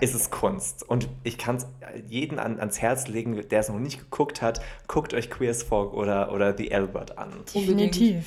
[0.01, 0.89] ist es Kunst.
[0.89, 1.67] Und ich kann es
[2.07, 5.65] jeden an, ans Herz legen, der es noch nicht geguckt hat, guckt euch Queer as
[5.65, 7.33] Folk oder, oder The Albert an.
[7.53, 8.25] Definitiv.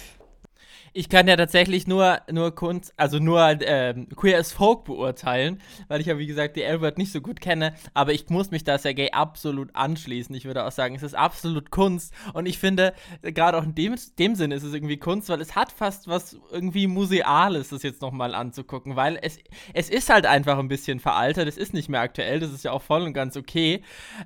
[0.94, 6.02] Ich kann ja tatsächlich nur, nur Kunst, also nur ähm, Queer as Folk beurteilen, weil
[6.02, 7.74] ich ja, wie gesagt, die Albert nicht so gut kenne.
[7.94, 10.36] Aber ich muss mich da Sergei absolut anschließen.
[10.36, 12.14] Ich würde auch sagen, es ist absolut Kunst.
[12.34, 15.56] Und ich finde, gerade auch in dem, dem Sinne ist es irgendwie Kunst, weil es
[15.56, 18.98] hat fast was irgendwie Museales, das jetzt nochmal anzugucken.
[18.98, 19.40] Weil es,
[19.74, 21.48] es ist halt einfach ein bisschen veraltet.
[21.48, 22.42] Es ist nicht mehr aktuell.
[22.42, 23.82] Das ist ja auch voll und ganz okay.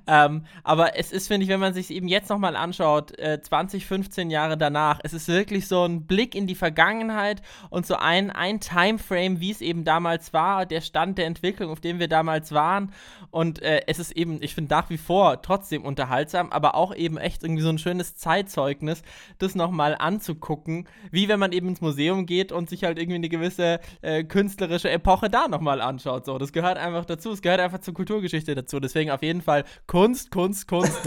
[0.08, 3.86] Ähm, aber es ist, finde ich, wenn man sich eben jetzt nochmal anschaut, äh, 20,
[3.86, 8.30] 15 Jahre danach, es ist wirklich so ein Blick in die Vergangenheit und so ein,
[8.30, 12.52] ein Timeframe, wie es eben damals war, der Stand der Entwicklung, auf dem wir damals
[12.52, 12.92] waren.
[13.30, 17.18] Und äh, es ist eben, ich finde nach wie vor trotzdem unterhaltsam, aber auch eben
[17.18, 19.02] echt irgendwie so ein schönes Zeitzeugnis,
[19.38, 23.28] das nochmal anzugucken, wie wenn man eben ins Museum geht und sich halt irgendwie eine
[23.28, 26.24] gewisse äh, künstlerische Epoche da nochmal anschaut.
[26.26, 28.80] So, das gehört einfach dazu, es gehört einfach zur Kulturgeschichte dazu.
[28.80, 31.02] Deswegen auf jeden Fall Kunst, Kunst, Kunst.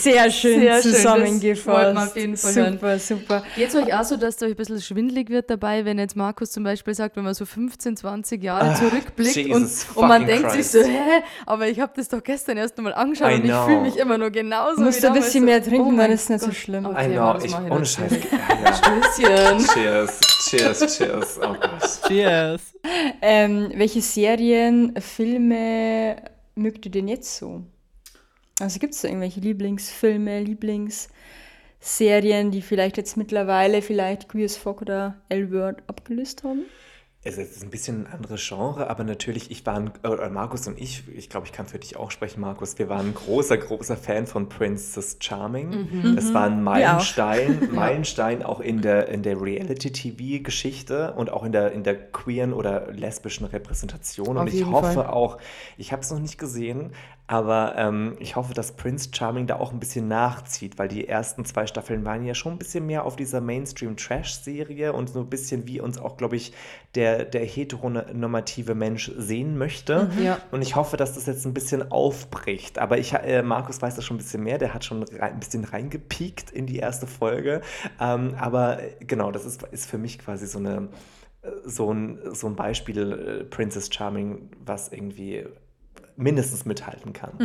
[0.00, 1.66] Sehr schön Sehr schön, das zusammengefasst.
[1.66, 2.98] wollte man auf jeden Fall super, hören.
[2.98, 3.42] super.
[3.56, 6.16] Geht es euch auch so, dass es euch ein bisschen schwindelig wird dabei, wenn jetzt
[6.16, 10.08] Markus zum Beispiel sagt, wenn man so 15, 20 Jahre Ah, zurückblickt und, Jesus und
[10.08, 10.72] man denkt Christ.
[10.72, 13.50] sich so, hä, aber ich habe das doch gestern erst einmal angeschaut I und ich
[13.50, 13.64] know.
[13.66, 14.76] fühle mich immer nur genauso.
[14.76, 15.46] Du musst ein bisschen so.
[15.46, 16.86] mehr trinken, Oh dann ist es nicht so schlimm.
[16.86, 17.84] Okay, I ja, know, das ich, ich ohne.
[17.86, 18.12] Scheiß.
[18.78, 19.58] Stößchen.
[19.74, 20.20] Cheers,
[20.50, 21.38] cheers, cheers.
[21.42, 22.00] Oh Gott.
[22.08, 22.60] Cheers.
[23.22, 26.16] Ähm, welche Serien, Filme
[26.54, 27.62] mögt ihr denn jetzt so?
[28.60, 30.40] Also gibt es da irgendwelche Lieblingsfilme,
[31.80, 36.66] Lieblingsserien, die vielleicht jetzt mittlerweile vielleicht Queer as Folk oder L-Word abgelöst haben?
[37.24, 40.80] Es ist ein bisschen ein anderes Genre, aber natürlich, ich war, ein, äh, Markus und
[40.80, 43.96] ich, ich glaube, ich kann für dich auch sprechen, Markus, wir waren ein großer, großer
[43.96, 46.14] Fan von Princess Charming.
[46.14, 51.72] Das war ein Meilenstein, Meilenstein auch in der, in der Reality-TV-Geschichte und auch in der,
[51.72, 54.36] in der queeren oder lesbischen Repräsentation.
[54.36, 55.06] Auf und ich jeden hoffe Fall.
[55.08, 55.38] auch,
[55.76, 56.92] ich habe es noch nicht gesehen,
[57.30, 61.44] aber ähm, ich hoffe, dass Prince Charming da auch ein bisschen nachzieht, weil die ersten
[61.44, 65.66] zwei Staffeln waren ja schon ein bisschen mehr auf dieser Mainstream-Trash-Serie und so ein bisschen
[65.66, 66.54] wie uns auch, glaube ich,
[66.94, 70.10] der, der heteronormative Mensch sehen möchte.
[70.22, 70.40] Ja.
[70.50, 72.78] Und ich hoffe, dass das jetzt ein bisschen aufbricht.
[72.78, 75.40] Aber ich, äh, Markus weiß das schon ein bisschen mehr, der hat schon rein, ein
[75.40, 77.60] bisschen reingepiekt in die erste Folge.
[78.00, 80.88] Ähm, aber äh, genau, das ist, ist für mich quasi so eine
[81.42, 85.46] äh, so ein, so ein Beispiel äh, Princess Charming, was irgendwie
[86.18, 87.38] mindestens mithalten kann.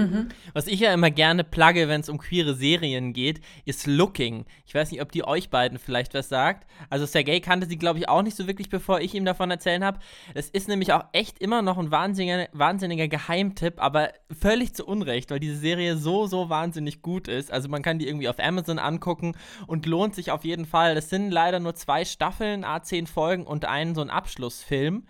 [0.54, 4.46] Was ich ja immer gerne plugge, wenn es um queere Serien geht, ist Looking.
[4.66, 6.68] Ich weiß nicht, ob die euch beiden vielleicht was sagt.
[6.90, 9.84] Also Sergei kannte sie, glaube ich, auch nicht so wirklich, bevor ich ihm davon erzählen
[9.84, 10.00] habe.
[10.34, 15.30] Es ist nämlich auch echt immer noch ein wahnsinniger, wahnsinniger Geheimtipp, aber völlig zu Unrecht,
[15.30, 17.52] weil diese Serie so, so wahnsinnig gut ist.
[17.52, 19.36] Also man kann die irgendwie auf Amazon angucken
[19.68, 20.96] und lohnt sich auf jeden Fall.
[20.96, 25.06] Das sind leider nur zwei Staffeln, A10 Folgen und einen so ein Abschlussfilm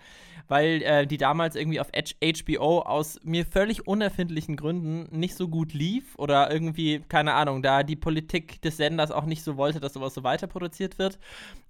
[0.48, 5.74] weil äh, die damals irgendwie auf HBO aus mir völlig unerfindlichen Gründen nicht so gut
[5.74, 9.94] lief oder irgendwie, keine Ahnung, da die Politik des Senders auch nicht so wollte, dass
[9.94, 11.20] sowas so weiter produziert wird.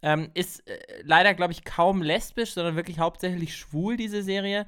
[0.02, 4.66] Ähm, ist äh, leider, glaube ich, kaum lesbisch, sondern wirklich hauptsächlich schwul, diese Serie.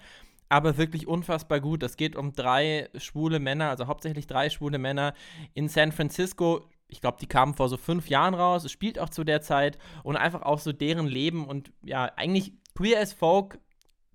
[0.47, 1.81] Aber wirklich unfassbar gut.
[1.81, 5.15] Es geht um drei schwule Männer, also hauptsächlich drei schwule Männer
[5.55, 6.69] in San Francisco.
[6.87, 8.63] Ich glaube, die kamen vor so fünf Jahren raus.
[8.63, 12.53] Es spielt auch zu der Zeit und einfach auch so deren Leben und ja, eigentlich
[12.75, 13.59] Queer as Folk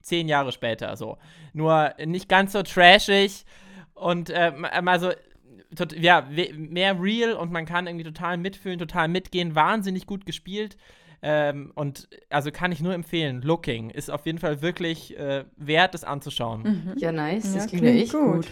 [0.03, 1.19] zehn Jahre später so.
[1.53, 3.45] Nur nicht ganz so trashig
[3.95, 5.11] und ähm, also
[5.77, 9.55] tot, ja, mehr real und man kann irgendwie total mitfühlen, total mitgehen.
[9.55, 10.77] Wahnsinnig gut gespielt.
[11.23, 13.43] Ähm, und also kann ich nur empfehlen.
[13.43, 16.95] Looking ist auf jeden Fall wirklich äh, wert, es anzuschauen.
[16.97, 17.43] Ja, nice.
[17.43, 18.35] Das Ja, klingt ja klingt echt gut.
[18.37, 18.49] gut.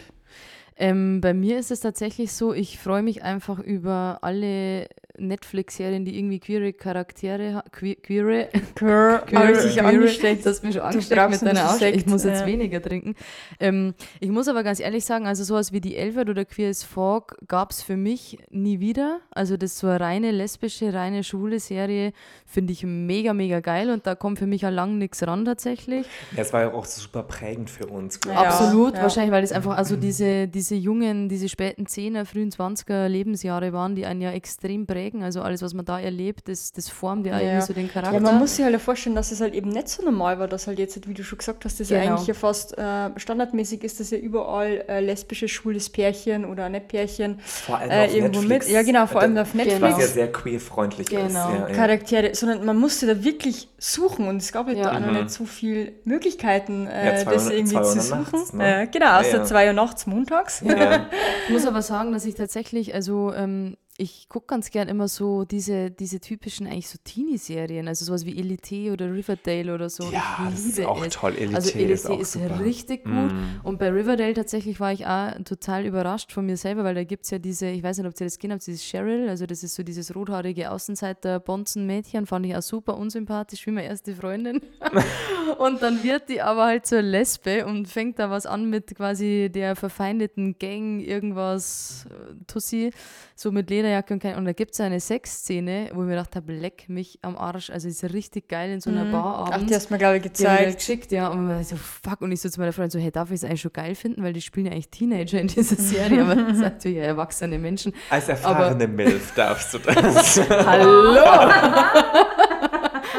[0.76, 4.88] Ähm, bei mir ist es tatsächlich so, ich freue mich einfach über alle
[5.18, 7.70] Netflix-Serien, die irgendwie queere Charaktere haben.
[7.70, 8.48] Que queere.
[8.74, 9.84] Queer, queere.
[9.84, 10.46] angesteckt.
[10.46, 11.90] Das hast mich schon Du angesteckt mit ein deiner Aussprache.
[11.90, 12.46] Ich muss jetzt ja.
[12.46, 13.14] weniger trinken.
[13.60, 16.82] Ähm, ich muss aber ganz ehrlich sagen, also sowas wie die Elfert oder Queer as
[16.82, 19.20] Folk gab es für mich nie wieder.
[19.30, 22.12] Also das ist so eine reine lesbische, reine schwule Serie
[22.46, 26.06] finde ich mega, mega geil und da kommt für mich auch lang nichts ran tatsächlich.
[26.34, 28.18] Ja, es war ja auch super prägend für uns.
[28.26, 28.32] Ja.
[28.32, 28.38] ich.
[28.38, 29.02] Absolut, ja.
[29.02, 33.94] wahrscheinlich, weil es einfach also diese, diese jungen, diese späten 10er, frühen 20er Lebensjahre waren,
[33.94, 35.07] die einen ja extrem prägen.
[35.22, 37.40] Also alles, was man da erlebt, das, das formt ja, Ja.
[37.46, 38.14] irgendwie so den Charakter.
[38.14, 40.66] Ja, man muss sich halt vorstellen, dass es halt eben nicht so normal war, dass
[40.66, 42.12] halt jetzt, wie du schon gesagt hast, das ja Genau.
[42.14, 46.88] eigentlich ja fast äh, standardmäßig ist, dass ja überall äh, lesbische, schwules Pärchen oder nicht
[46.88, 48.66] Pärchen Vor allem äh, auf irgendwo Netflix.
[48.66, 48.74] mit.
[48.74, 49.98] Ja, genau, vor allem auf Was Netflix.
[49.98, 51.26] ja sehr queer-freundlich ist.
[51.28, 51.50] Genau.
[51.50, 51.74] Ja, ja.
[51.74, 54.84] Charaktere, sondern man musste da wirklich suchen und es gab halt Ja.
[54.90, 55.14] da auch noch Mhm.
[55.24, 58.08] nicht so viele Möglichkeiten, Ja, äh, das irgendwie zwei zu nachts,
[58.48, 58.58] suchen.
[58.58, 58.82] ne?
[58.82, 59.44] Äh, genau, außer Ja, ja.
[59.44, 60.60] 2 Uhr nachts montags.
[60.64, 61.06] Ja.
[61.46, 65.44] Ich muss aber sagen, dass ich tatsächlich, also ähm, ich gucke ganz gern immer so
[65.44, 70.04] diese, diese typischen eigentlich so Teenie-Serien, also sowas wie Elite oder Riverdale oder so.
[70.04, 71.14] Ja, ich das liebe ist auch es.
[71.14, 71.34] toll.
[71.36, 72.60] Elite also Elite ist auch ist, super.
[72.60, 73.32] richtig gut.
[73.32, 73.60] Mm.
[73.64, 77.24] Und bei Riverdale tatsächlich war ich auch total überrascht von mir selber, weil da gibt
[77.24, 79.64] es ja diese, ich weiß nicht, ob ihr das gesehen habt, dieses Cheryl, also das
[79.64, 84.60] ist so dieses rothaarige Außenseiter-Bonzen-Mädchen, fand ich auch super unsympathisch, wie meine erste Freundin.
[85.58, 89.50] und dann wird die aber halt zur Lesbe und fängt da was an mit quasi
[89.52, 92.92] der verfeindeten Gang, irgendwas, äh, Tussi,
[93.34, 96.36] so mit Lederjacke und kein, und da gibt es eine Sexszene, wo ich mir gedacht
[96.36, 99.68] habe, leck mich am Arsch, also ist richtig geil in so einer Bar Ach, abends.
[99.68, 100.78] die hast du mir, glaube ich, Die haben mir gezeigt.
[100.78, 101.28] geschickt, ja.
[101.28, 102.20] Und man so, fuck.
[102.20, 104.22] Und ich so zu meiner Freundin so, hey, darf ich es eigentlich schon geil finden?
[104.22, 107.58] Weil die spielen ja eigentlich Teenager in dieser Serie, aber das sind natürlich ja erwachsene
[107.58, 107.92] Menschen.
[108.10, 110.40] Als erfahrene Milf darfst du das.
[110.66, 111.16] Hallo!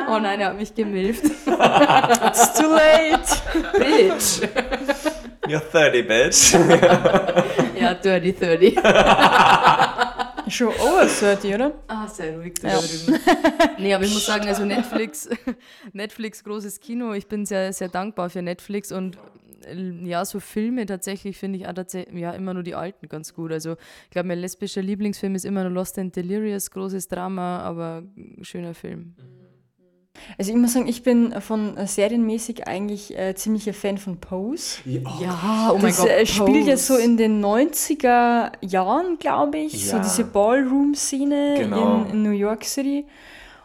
[0.09, 1.25] oh nein, er hat mich gemilft.
[1.25, 3.29] It's too late.
[3.77, 4.41] Bitch!
[5.47, 6.53] You're 30, bitch.
[7.79, 8.75] Ja, dirty 30.
[10.49, 11.73] Schon over 30, oder?
[11.87, 12.79] Ah, sehr ruhig da Ja.
[12.79, 13.19] drüben.
[13.79, 15.29] Nee, aber ich muss sagen, also Netflix,
[15.93, 17.13] Netflix, großes Kino.
[17.13, 19.17] Ich bin sehr, sehr dankbar für Netflix und
[19.65, 23.33] äh, ja, so Filme tatsächlich finde ich auch tatsächlich, ja, immer nur die alten ganz
[23.33, 23.51] gut.
[23.51, 28.03] Also ich glaube, mein lesbischer Lieblingsfilm ist immer nur Lost and Delirious, großes Drama, aber
[28.41, 29.15] schöner Film.
[30.37, 34.77] Also ich muss sagen, ich bin von äh, serienmäßig eigentlich äh, ziemlicher Fan von Pose.
[34.85, 36.09] Ja, oh mein das Gott.
[36.09, 39.87] äh, spielt ja so in den 90er Jahren, glaube ich.
[39.89, 40.03] So Ja.
[40.03, 42.05] diese Ballroom-Szene Genau.
[42.05, 43.05] in, in New York City.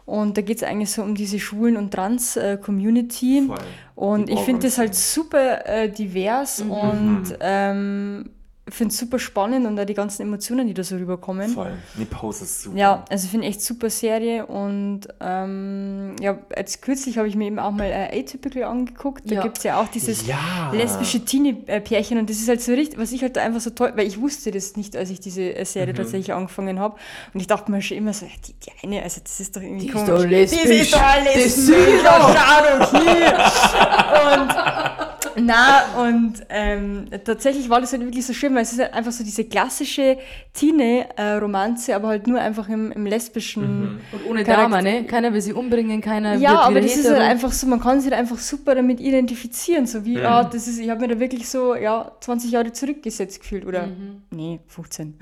[0.05, 3.49] Und da geht es eigentlich so um diese Schwulen- und Trans-Community.
[3.95, 8.29] Und Die ich finde das halt super äh, divers und ähm,
[8.67, 11.49] finde es super spannend und auch die ganzen Emotionen, die da so rüberkommen.
[11.49, 11.73] Voll.
[11.99, 12.77] Die Pose ist super.
[12.77, 17.45] Ja, also finde ich echt super Serie und ähm, ja, jetzt kürzlich habe ich mir
[17.45, 19.29] eben auch mal äh, Atypical angeguckt.
[19.29, 19.41] Da Ja.
[19.43, 20.71] gibt es ja auch dieses Ja.
[20.73, 23.93] lesbische Teenie-Pärchen und das ist halt so richtig, was ich halt da einfach so toll,
[23.95, 25.97] weil ich wusste das nicht, als ich diese äh, Serie Mhm.
[25.97, 26.95] tatsächlich angefangen habe
[27.35, 29.61] und ich dachte mir schon immer so, ja, die, die eine, also das ist doch
[29.61, 30.09] irgendwie Die ist komisch.
[30.09, 30.61] doch lesbisch.
[30.63, 32.33] Die ist doch Das lesbisch, schau
[32.79, 33.35] doch hier.
[34.41, 38.93] und na, und ähm, tatsächlich war das halt wirklich so schön, weil es ist halt
[38.93, 40.17] einfach so diese klassische
[40.53, 43.99] Teenie-Romanze, aber halt nur einfach im, im lesbischen.
[44.11, 45.03] Und ohne Charakter- Drama, ne?
[45.05, 48.11] Keiner will sie umbringen, keiner Ja, aber das ist halt einfach so, man kann sich
[48.11, 49.85] halt einfach super damit identifizieren.
[49.85, 53.39] So wie, ja, das ist, ich habe mir da wirklich so, ja, 20 Jahre zurückgesetzt
[53.41, 53.65] gefühlt.
[53.65, 53.87] Oder,
[54.31, 55.15] nee, 15.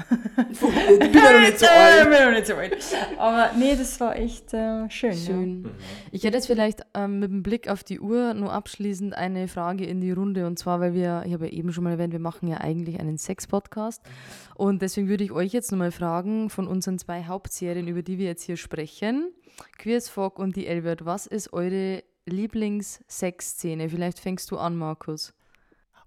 [0.52, 0.60] Ich
[1.12, 2.10] bin ja noch nicht so Ich alt.
[2.10, 2.78] bin noch nicht so alt.
[3.18, 5.14] Aber nee, das war echt äh, schön.
[5.14, 5.66] Schön.
[6.12, 9.86] Ich hätte jetzt vielleicht ähm, mit dem Blick auf die Uhr nur abschließend eine Frage
[9.86, 10.46] in die Runde.
[10.46, 13.00] Und zwar, weil wir, ich habe ja eben schon mal erwähnt, wir machen ja eigentlich
[13.00, 14.04] einen Sex-Podcast.
[14.56, 18.26] Und deswegen würde ich euch jetzt nochmal fragen, von unseren zwei Hauptserien, über die wir
[18.26, 19.32] jetzt hier sprechen,
[19.78, 23.90] Queers Fog und die Elbert, was ist eure Lieblings-Sex-Szene?
[23.90, 25.34] Vielleicht fängst du an, Markus.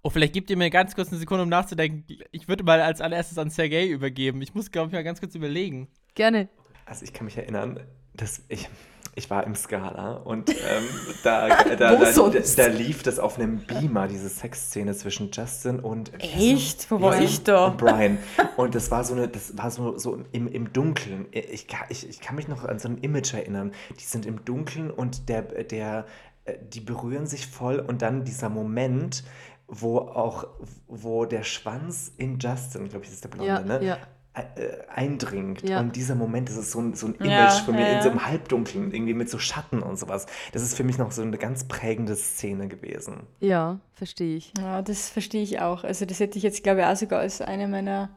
[0.02, 2.04] Oh, vielleicht gebt ihr mir ganz kurz eine Sekunde, um nachzudenken.
[2.30, 4.40] Ich würde mal als allererstes an Sergei übergeben.
[4.40, 5.88] Ich muss, glaube ich, mal ganz kurz überlegen.
[6.14, 6.48] Gerne.
[6.84, 7.80] Also ich kann mich erinnern,
[8.14, 8.68] dass ich,
[9.16, 10.84] ich war im Scala und ähm,
[11.24, 16.90] da, da, da, da, lief das auf einem Beamer, diese Sexszene zwischen Justin und Echt?
[16.90, 17.66] Wo war ich da?
[17.66, 18.18] Und Brian.
[18.56, 21.26] Und das war so eine, das war so, so im, im Dunkeln.
[21.30, 23.72] Ich, kann- ich, ich kann mich noch an so ein Image erinnern.
[23.98, 26.06] Die sind im Dunkeln und der, der,
[26.44, 29.24] äh, die berühren sich voll und dann dieser Moment,
[29.68, 30.46] wo auch,
[30.86, 33.84] wo der Schwanz in Justin, glaube ich, das ist der Blonde, Ja, ne?
[33.84, 33.98] ja.
[34.36, 35.66] Äh, eindringt.
[35.68, 35.80] Ja.
[35.80, 38.02] Und dieser Moment, das ist so ein, so ein Image Ja, für mich ja, in
[38.02, 40.26] so einem Halbdunkeln, irgendwie mit so Schatten und sowas.
[40.52, 43.26] Das ist für mich noch so eine ganz prägende Szene gewesen.
[43.40, 44.52] Ja, verstehe ich.
[44.58, 45.84] Ja, das verstehe ich auch.
[45.84, 48.10] Also das hätte ich jetzt, glaube ich, auch sogar als eine meiner...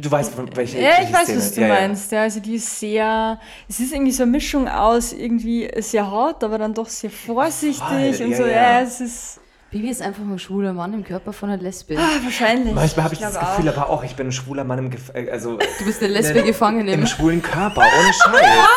[0.00, 1.38] Du weißt, von welche Ja, ich weiß, Szene.
[1.38, 2.12] was du meinst.
[2.12, 3.38] Ja, also die ist sehr...
[3.68, 7.78] Es ist irgendwie so eine Mischung aus irgendwie sehr hart, aber dann doch sehr vorsichtig
[7.82, 8.42] Voll, und ja, so.
[8.44, 8.48] ja.
[8.48, 9.40] Ja, es ist...
[9.70, 11.96] Bibi ist einfach ein schwuler Mann im Körper von einer Lesbe.
[11.98, 12.72] Ah, wahrscheinlich.
[12.74, 13.76] Manchmal habe ich das glaube Gefühl auch.
[13.76, 16.42] aber auch, ich bin ein schwuler Mann im Gef äh, also Du bist eine Lesbe
[16.42, 18.42] gefangen im im schwulen Körper, ohne Scheiß.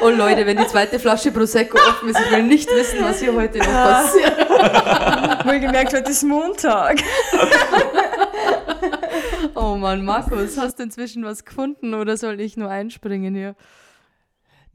[0.00, 3.34] Oh Leute, wenn die zweite Flasche Prosecco offen ist, ich will nicht wissen, was hier
[3.34, 4.36] heute noch passiert.
[5.46, 6.98] Wohlgemerkt, heute ist Montag.
[9.54, 13.54] Oh Mann, Markus, hast du inzwischen was gefunden oder soll ich nur einspringen hier?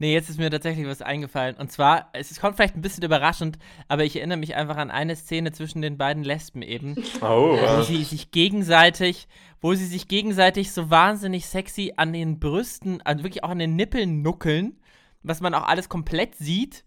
[0.00, 1.56] Nee, jetzt ist mir tatsächlich was eingefallen.
[1.56, 5.14] Und zwar, es kommt vielleicht ein bisschen überraschend, aber ich erinnere mich einfach an eine
[5.14, 7.58] Szene zwischen den beiden Lesben eben, Oh.
[7.58, 9.28] wo sie sich gegenseitig,
[9.60, 13.76] wo sie sich gegenseitig so wahnsinnig sexy an den Brüsten, also wirklich auch an den
[13.76, 14.80] Nippeln nuckeln,
[15.22, 16.82] was man auch alles komplett sieht.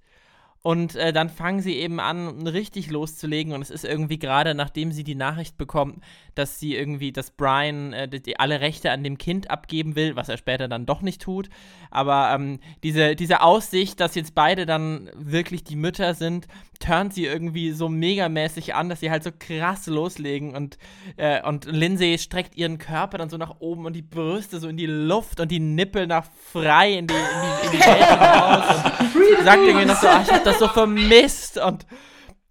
[0.63, 3.51] Und äh, dann fangen sie eben an, richtig loszulegen.
[3.51, 6.01] Und es ist irgendwie gerade, nachdem sie die Nachricht bekommt,
[6.35, 10.29] dass sie irgendwie, dass Brian äh, die, alle Rechte an dem Kind abgeben will, was
[10.29, 11.49] er später dann doch nicht tut.
[11.91, 16.47] Aber ähm, diese, diese Aussicht, dass jetzt beide dann wirklich die Mütter sind,
[16.83, 20.53] turnt sie irgendwie so megamäßig an, dass sie halt so krass loslegen.
[20.55, 20.77] Und,
[21.15, 24.75] äh, und Lindsay streckt ihren Körper dann so nach oben und die Brüste so in
[24.75, 28.91] die Luft und die Nippel nach frei in die, in die, in die Welt raus.
[29.39, 31.57] Und sagt irgendwie noch so, ach, ich hab das so vermisst.
[31.57, 31.85] Und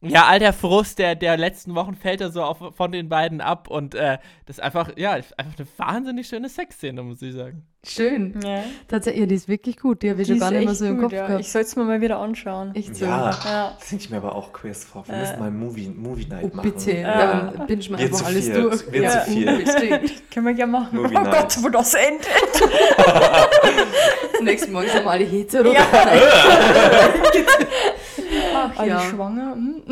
[0.03, 3.41] ja, all der Frust der, der letzten Wochen fällt da so auf, von den beiden
[3.41, 7.65] ab und äh, das ist einfach, ja, einfach eine wahnsinnig schöne Sexszene, muss ich sagen.
[7.85, 8.39] Schön.
[8.45, 8.63] Ja.
[8.87, 10.03] Tatsächlich, ja, die ist wirklich gut.
[10.05, 11.27] Die habe ich Die schon gar nicht mehr so im gut, Kopf ja.
[11.27, 11.41] gehabt.
[11.41, 12.73] Ich soll es mir mal wieder anschauen.
[12.77, 13.07] Echt so.
[13.07, 13.77] Ja, Ja.
[13.77, 15.05] das ich mir aber auch Quiz vor.
[15.09, 15.21] Wir Äh.
[15.21, 16.71] müssen mal Movie, Movie Night Oh, machen.
[16.73, 16.93] bitte.
[16.99, 17.53] Ja.
[17.57, 18.57] Dann binge mal einfach zu alles viert.
[18.57, 18.93] durch.
[18.93, 20.23] Wir ja, zu unbedingt.
[20.31, 20.97] Können wir gerne machen.
[20.97, 21.33] Movie oh Night.
[21.33, 22.29] Gott, wo das endet.
[24.43, 25.73] Nächsten Morgen sind wir alle hetero.
[28.73, 29.01] Ach Alle ja.
[29.01, 29.55] schwanger.
[29.55, 29.83] hm?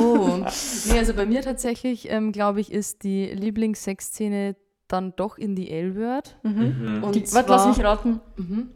[0.00, 0.44] Oh.
[0.90, 4.56] Nee, also bei mir tatsächlich, ähm, glaube ich, ist die Lieblingssexszene
[4.88, 6.36] dann doch in die L-Word.
[6.42, 7.02] Mhm.
[7.04, 8.20] Und Die, zwar, warte, lass mich raten.
[8.36, 8.68] Mhm.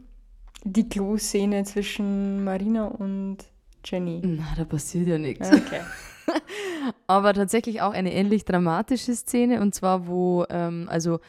[0.63, 3.37] Die Klo-Szene zwischen Marina und
[3.83, 4.21] Jenny.
[4.23, 5.47] Na, da passiert ja nichts.
[5.51, 5.81] Okay.
[7.07, 11.19] Aber tatsächlich auch eine ähnlich dramatische Szene und zwar, wo, ähm, also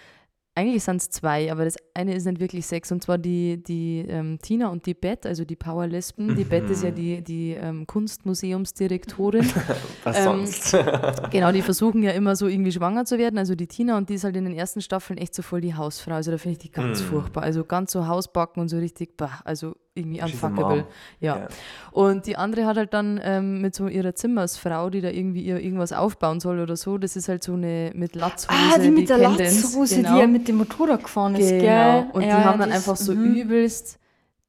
[0.58, 4.06] eigentlich sind es zwei, aber das eine ist nicht wirklich Sex und zwar die, die
[4.08, 6.34] ähm, Tina und die Beth, also die Powerlesben.
[6.34, 9.46] Die Beth ist ja die, die ähm, Kunstmuseumsdirektorin.
[10.04, 10.72] Was Ähm, sonst?
[11.30, 13.38] genau, die versuchen ja immer so irgendwie schwanger zu werden.
[13.38, 15.74] Also die Tina und die ist halt in den ersten Staffeln echt so voll die
[15.74, 16.14] Hausfrau.
[16.14, 17.04] Also da finde ich die ganz Mm.
[17.04, 17.42] furchtbar.
[17.42, 20.86] Also ganz so Hausbacken und so richtig, bah, also irgendwie unfuckable.
[21.20, 21.36] Ja.
[21.38, 21.48] Ja.
[21.90, 25.58] Und die andere hat halt dann ähm, mit so ihrer Zimmersfrau, die da irgendwie ihr
[25.60, 28.58] irgendwas aufbauen soll oder so, das ist halt so eine mit Latzhose.
[28.74, 29.18] Ah, die mit der.
[29.18, 30.14] Latzhose, genau.
[30.14, 31.60] die ja mit dem Motorrad gefahren ist, Genau.
[31.62, 32.06] gell?
[32.12, 33.34] Und die Ja, haben dann einfach so mhm.
[33.34, 33.98] übelst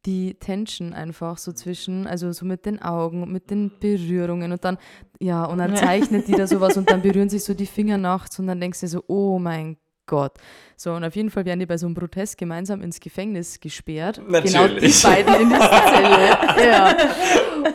[0.06, 4.64] die Tension einfach so zwischen, also so mit den Augen, und mit den Berührungen und
[4.64, 4.78] dann,
[5.20, 5.76] ja, und dann Ja.
[5.78, 8.80] zeichnet die da sowas und dann berühren sich so die Finger nachts und dann denkst
[8.82, 9.78] du so, oh mein
[10.08, 10.34] Gott.
[10.80, 14.22] So, und auf jeden Fall werden die bei so einem Protest gemeinsam ins Gefängnis gesperrt.
[14.26, 15.03] Genau die Natürlich.
[15.03, 16.70] beiden in dieser Zelle.
[16.70, 16.95] ja.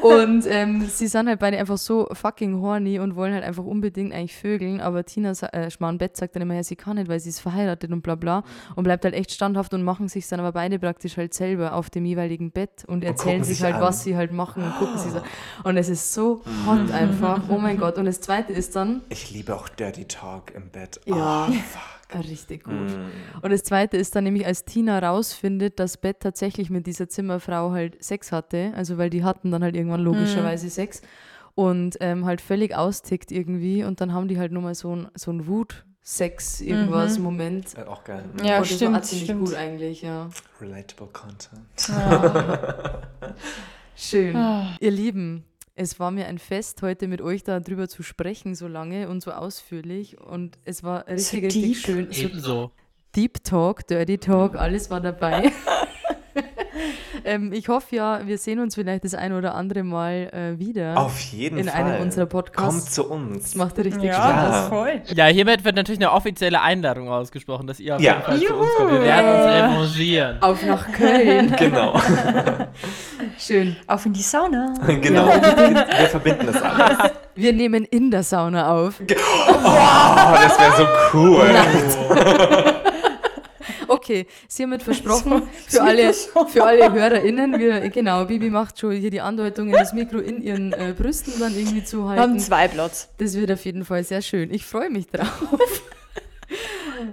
[0.02, 4.14] Und ähm, sie sind halt beide einfach so fucking horny und wollen halt einfach unbedingt
[4.14, 7.20] eigentlich vögeln, aber Tina äh, Schmarrn Bett sagt dann immer, ja, sie kann nicht, weil
[7.20, 10.40] sie ist verheiratet und bla bla und bleibt halt echt standhaft und machen sich dann
[10.40, 13.74] aber beide praktisch halt selber auf dem jeweiligen Bett und erzählen gucken sich sich halt,
[13.76, 13.80] an.
[13.82, 15.20] was sie halt machen und gucken sich so.
[15.64, 17.42] Und es ist so hot einfach.
[17.48, 17.98] Oh mein Gott.
[17.98, 21.00] Und das zweite ist dann, Ich liebe auch Dirty Talk im Bett.
[21.04, 21.48] Ja.
[21.48, 21.91] Oh, fuck.
[22.28, 22.74] richtig gut.
[22.74, 23.42] Mm.
[23.42, 27.72] Und das zweite ist dann nämlich, als Tina rausfindet, dass Beth tatsächlich mit dieser Zimmerfrau
[27.72, 31.02] halt Sex hatte, also weil die hatten dann halt irgendwann logischerweise Sex
[31.54, 35.30] und ähm, halt völlig austickt irgendwie und dann haben die halt nochmal so ein, so
[35.30, 37.76] ein Wut-Sex, irgendwas, Moment.
[37.76, 38.24] Äh, Auch geil.
[38.42, 39.46] Ja, und das stimmt, war ziemlich stimmt.
[39.46, 40.30] gut eigentlich, ja.
[40.60, 41.66] Relatable Content.
[43.94, 44.34] Schön.
[44.34, 44.76] Ah.
[44.80, 45.44] Ihr Lieben,
[45.74, 49.32] es war mir ein Fest, heute mit euch darüber zu sprechen, so lange und so
[49.32, 50.20] ausführlich.
[50.20, 51.76] Und es war richtig, richtig deep.
[51.76, 52.12] schön.
[52.12, 52.70] So Ebenso.
[53.16, 55.52] Deep Talk, Dirty Talk, alles war dabei.
[57.24, 60.98] ähm, ich hoffe ja, wir sehen uns vielleicht das ein oder andere Mal äh, wieder
[60.98, 61.82] Auf jeden in Fall.
[61.84, 62.92] einem unserer Kommt Podcasts.
[62.92, 63.42] zu uns.
[63.42, 64.48] Das macht richtig Ja, Spaß.
[64.50, 65.02] das ist voll.
[65.14, 68.12] Ja, hiermit wird natürlich eine offizielle Einladung ausgesprochen, dass ihr auf Ja.
[68.14, 68.60] jeden Fall zu Juhu.
[68.60, 68.92] uns kommt.
[68.92, 70.42] Wir werden uns revanchieren.
[70.42, 71.54] Auf nach Köln.
[71.58, 71.94] Genau.
[73.38, 73.76] Schön.
[73.86, 74.74] Auf in die Sauna.
[75.00, 75.26] genau.
[75.26, 76.98] Wir verbinden das alles.
[77.34, 79.00] Wir nehmen in der Sauna auf.
[79.00, 81.50] Oh, das wäre so cool.
[84.02, 87.58] Okay, ist hiermit versprochen für alle, für alle HörerInnen.
[87.60, 91.54] Wir, genau, Bibi macht schon hier die Andeutungen, das Mikro in ihren äh, Brüsten dann
[91.56, 92.40] irgendwie zu Wir haben halten.
[92.40, 93.08] zwei Platz.
[93.18, 94.52] Das wird auf jeden Fall sehr schön.
[94.52, 95.28] Ich freue mich drauf.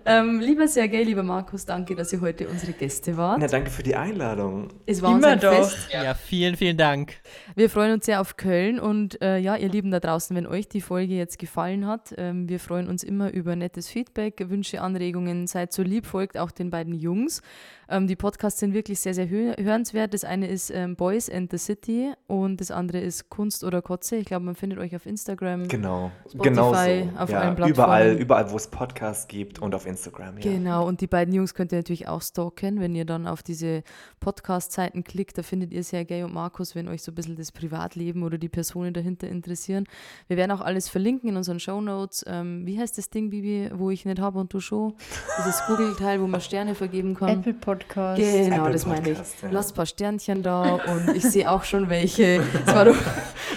[0.05, 3.39] ähm, lieber Sergej, lieber Markus, danke, dass ihr heute unsere Gäste wart.
[3.39, 4.69] Na, danke für die Einladung.
[4.85, 5.53] Es war uns Immer ein doch.
[5.53, 5.89] Fest.
[5.91, 7.13] Ja, vielen, vielen Dank.
[7.55, 10.67] Wir freuen uns sehr auf Köln und äh, ja, ihr Lieben da draußen, wenn euch
[10.67, 15.47] die Folge jetzt gefallen hat, ähm, wir freuen uns immer über nettes Feedback, Wünsche, Anregungen.
[15.47, 17.41] Seid so lieb, folgt auch den beiden Jungs.
[17.89, 20.13] Ähm, die Podcasts sind wirklich sehr, sehr hö hörenswert.
[20.13, 24.17] Das eine ist ähm, Boys and the City und das andere ist Kunst oder Kotze.
[24.17, 25.67] Ich glaube, man findet euch auf Instagram.
[25.67, 26.11] Genau.
[26.27, 26.79] Spotify, genau so.
[27.19, 27.69] auf ja, allen Plattformen.
[27.69, 30.37] Überall, überall, wo es Podcasts gibt und auf Instagram.
[30.37, 30.51] Ja.
[30.51, 33.83] Genau, und die beiden Jungs könnt ihr natürlich auch stalken, wenn ihr dann auf diese
[34.19, 35.37] Podcast-Seiten klickt.
[35.37, 38.49] Da findet ihr Sergej und Markus, wenn euch so ein bisschen das Privatleben oder die
[38.49, 39.85] Personen dahinter interessieren.
[40.27, 42.25] Wir werden auch alles verlinken in unseren Shownotes.
[42.27, 44.93] Ähm, wie heißt das Ding, Bibi, wo ich nicht habe und du schon?
[45.39, 47.29] Dieses Google-Teil, wo man Sterne vergeben kann.
[47.29, 48.21] Apple Podcast.
[48.21, 49.17] Genau, Apple das meine ich.
[49.17, 49.49] Ja.
[49.51, 52.41] Lasst ein paar Sternchen da und ich sehe auch schon welche.
[52.65, 52.97] Es war doch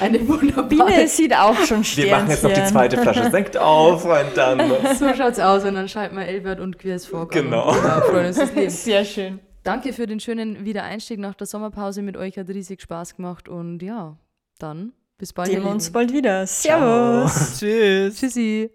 [0.00, 2.10] eine wunderbare Biene sieht auch schon Wir Sternchen.
[2.12, 4.60] machen jetzt noch die zweite Flasche Sekt auf und dann.
[4.98, 7.28] So schaut's aus und dann schalten wir Elbert und Queers vor.
[7.28, 7.74] Genau.
[7.74, 8.70] Das Leben.
[8.70, 9.40] Sehr schön.
[9.62, 12.36] Danke für den schönen Wiedereinstieg nach der Sommerpause mit euch.
[12.36, 14.16] Hat riesig Spaß gemacht und ja,
[14.58, 15.48] Dann bis bald.
[15.50, 16.46] Sehen wir uns bald wieder.
[16.46, 17.58] Servus.
[17.60, 18.18] Tschüss.
[18.18, 18.70] Tschüssi.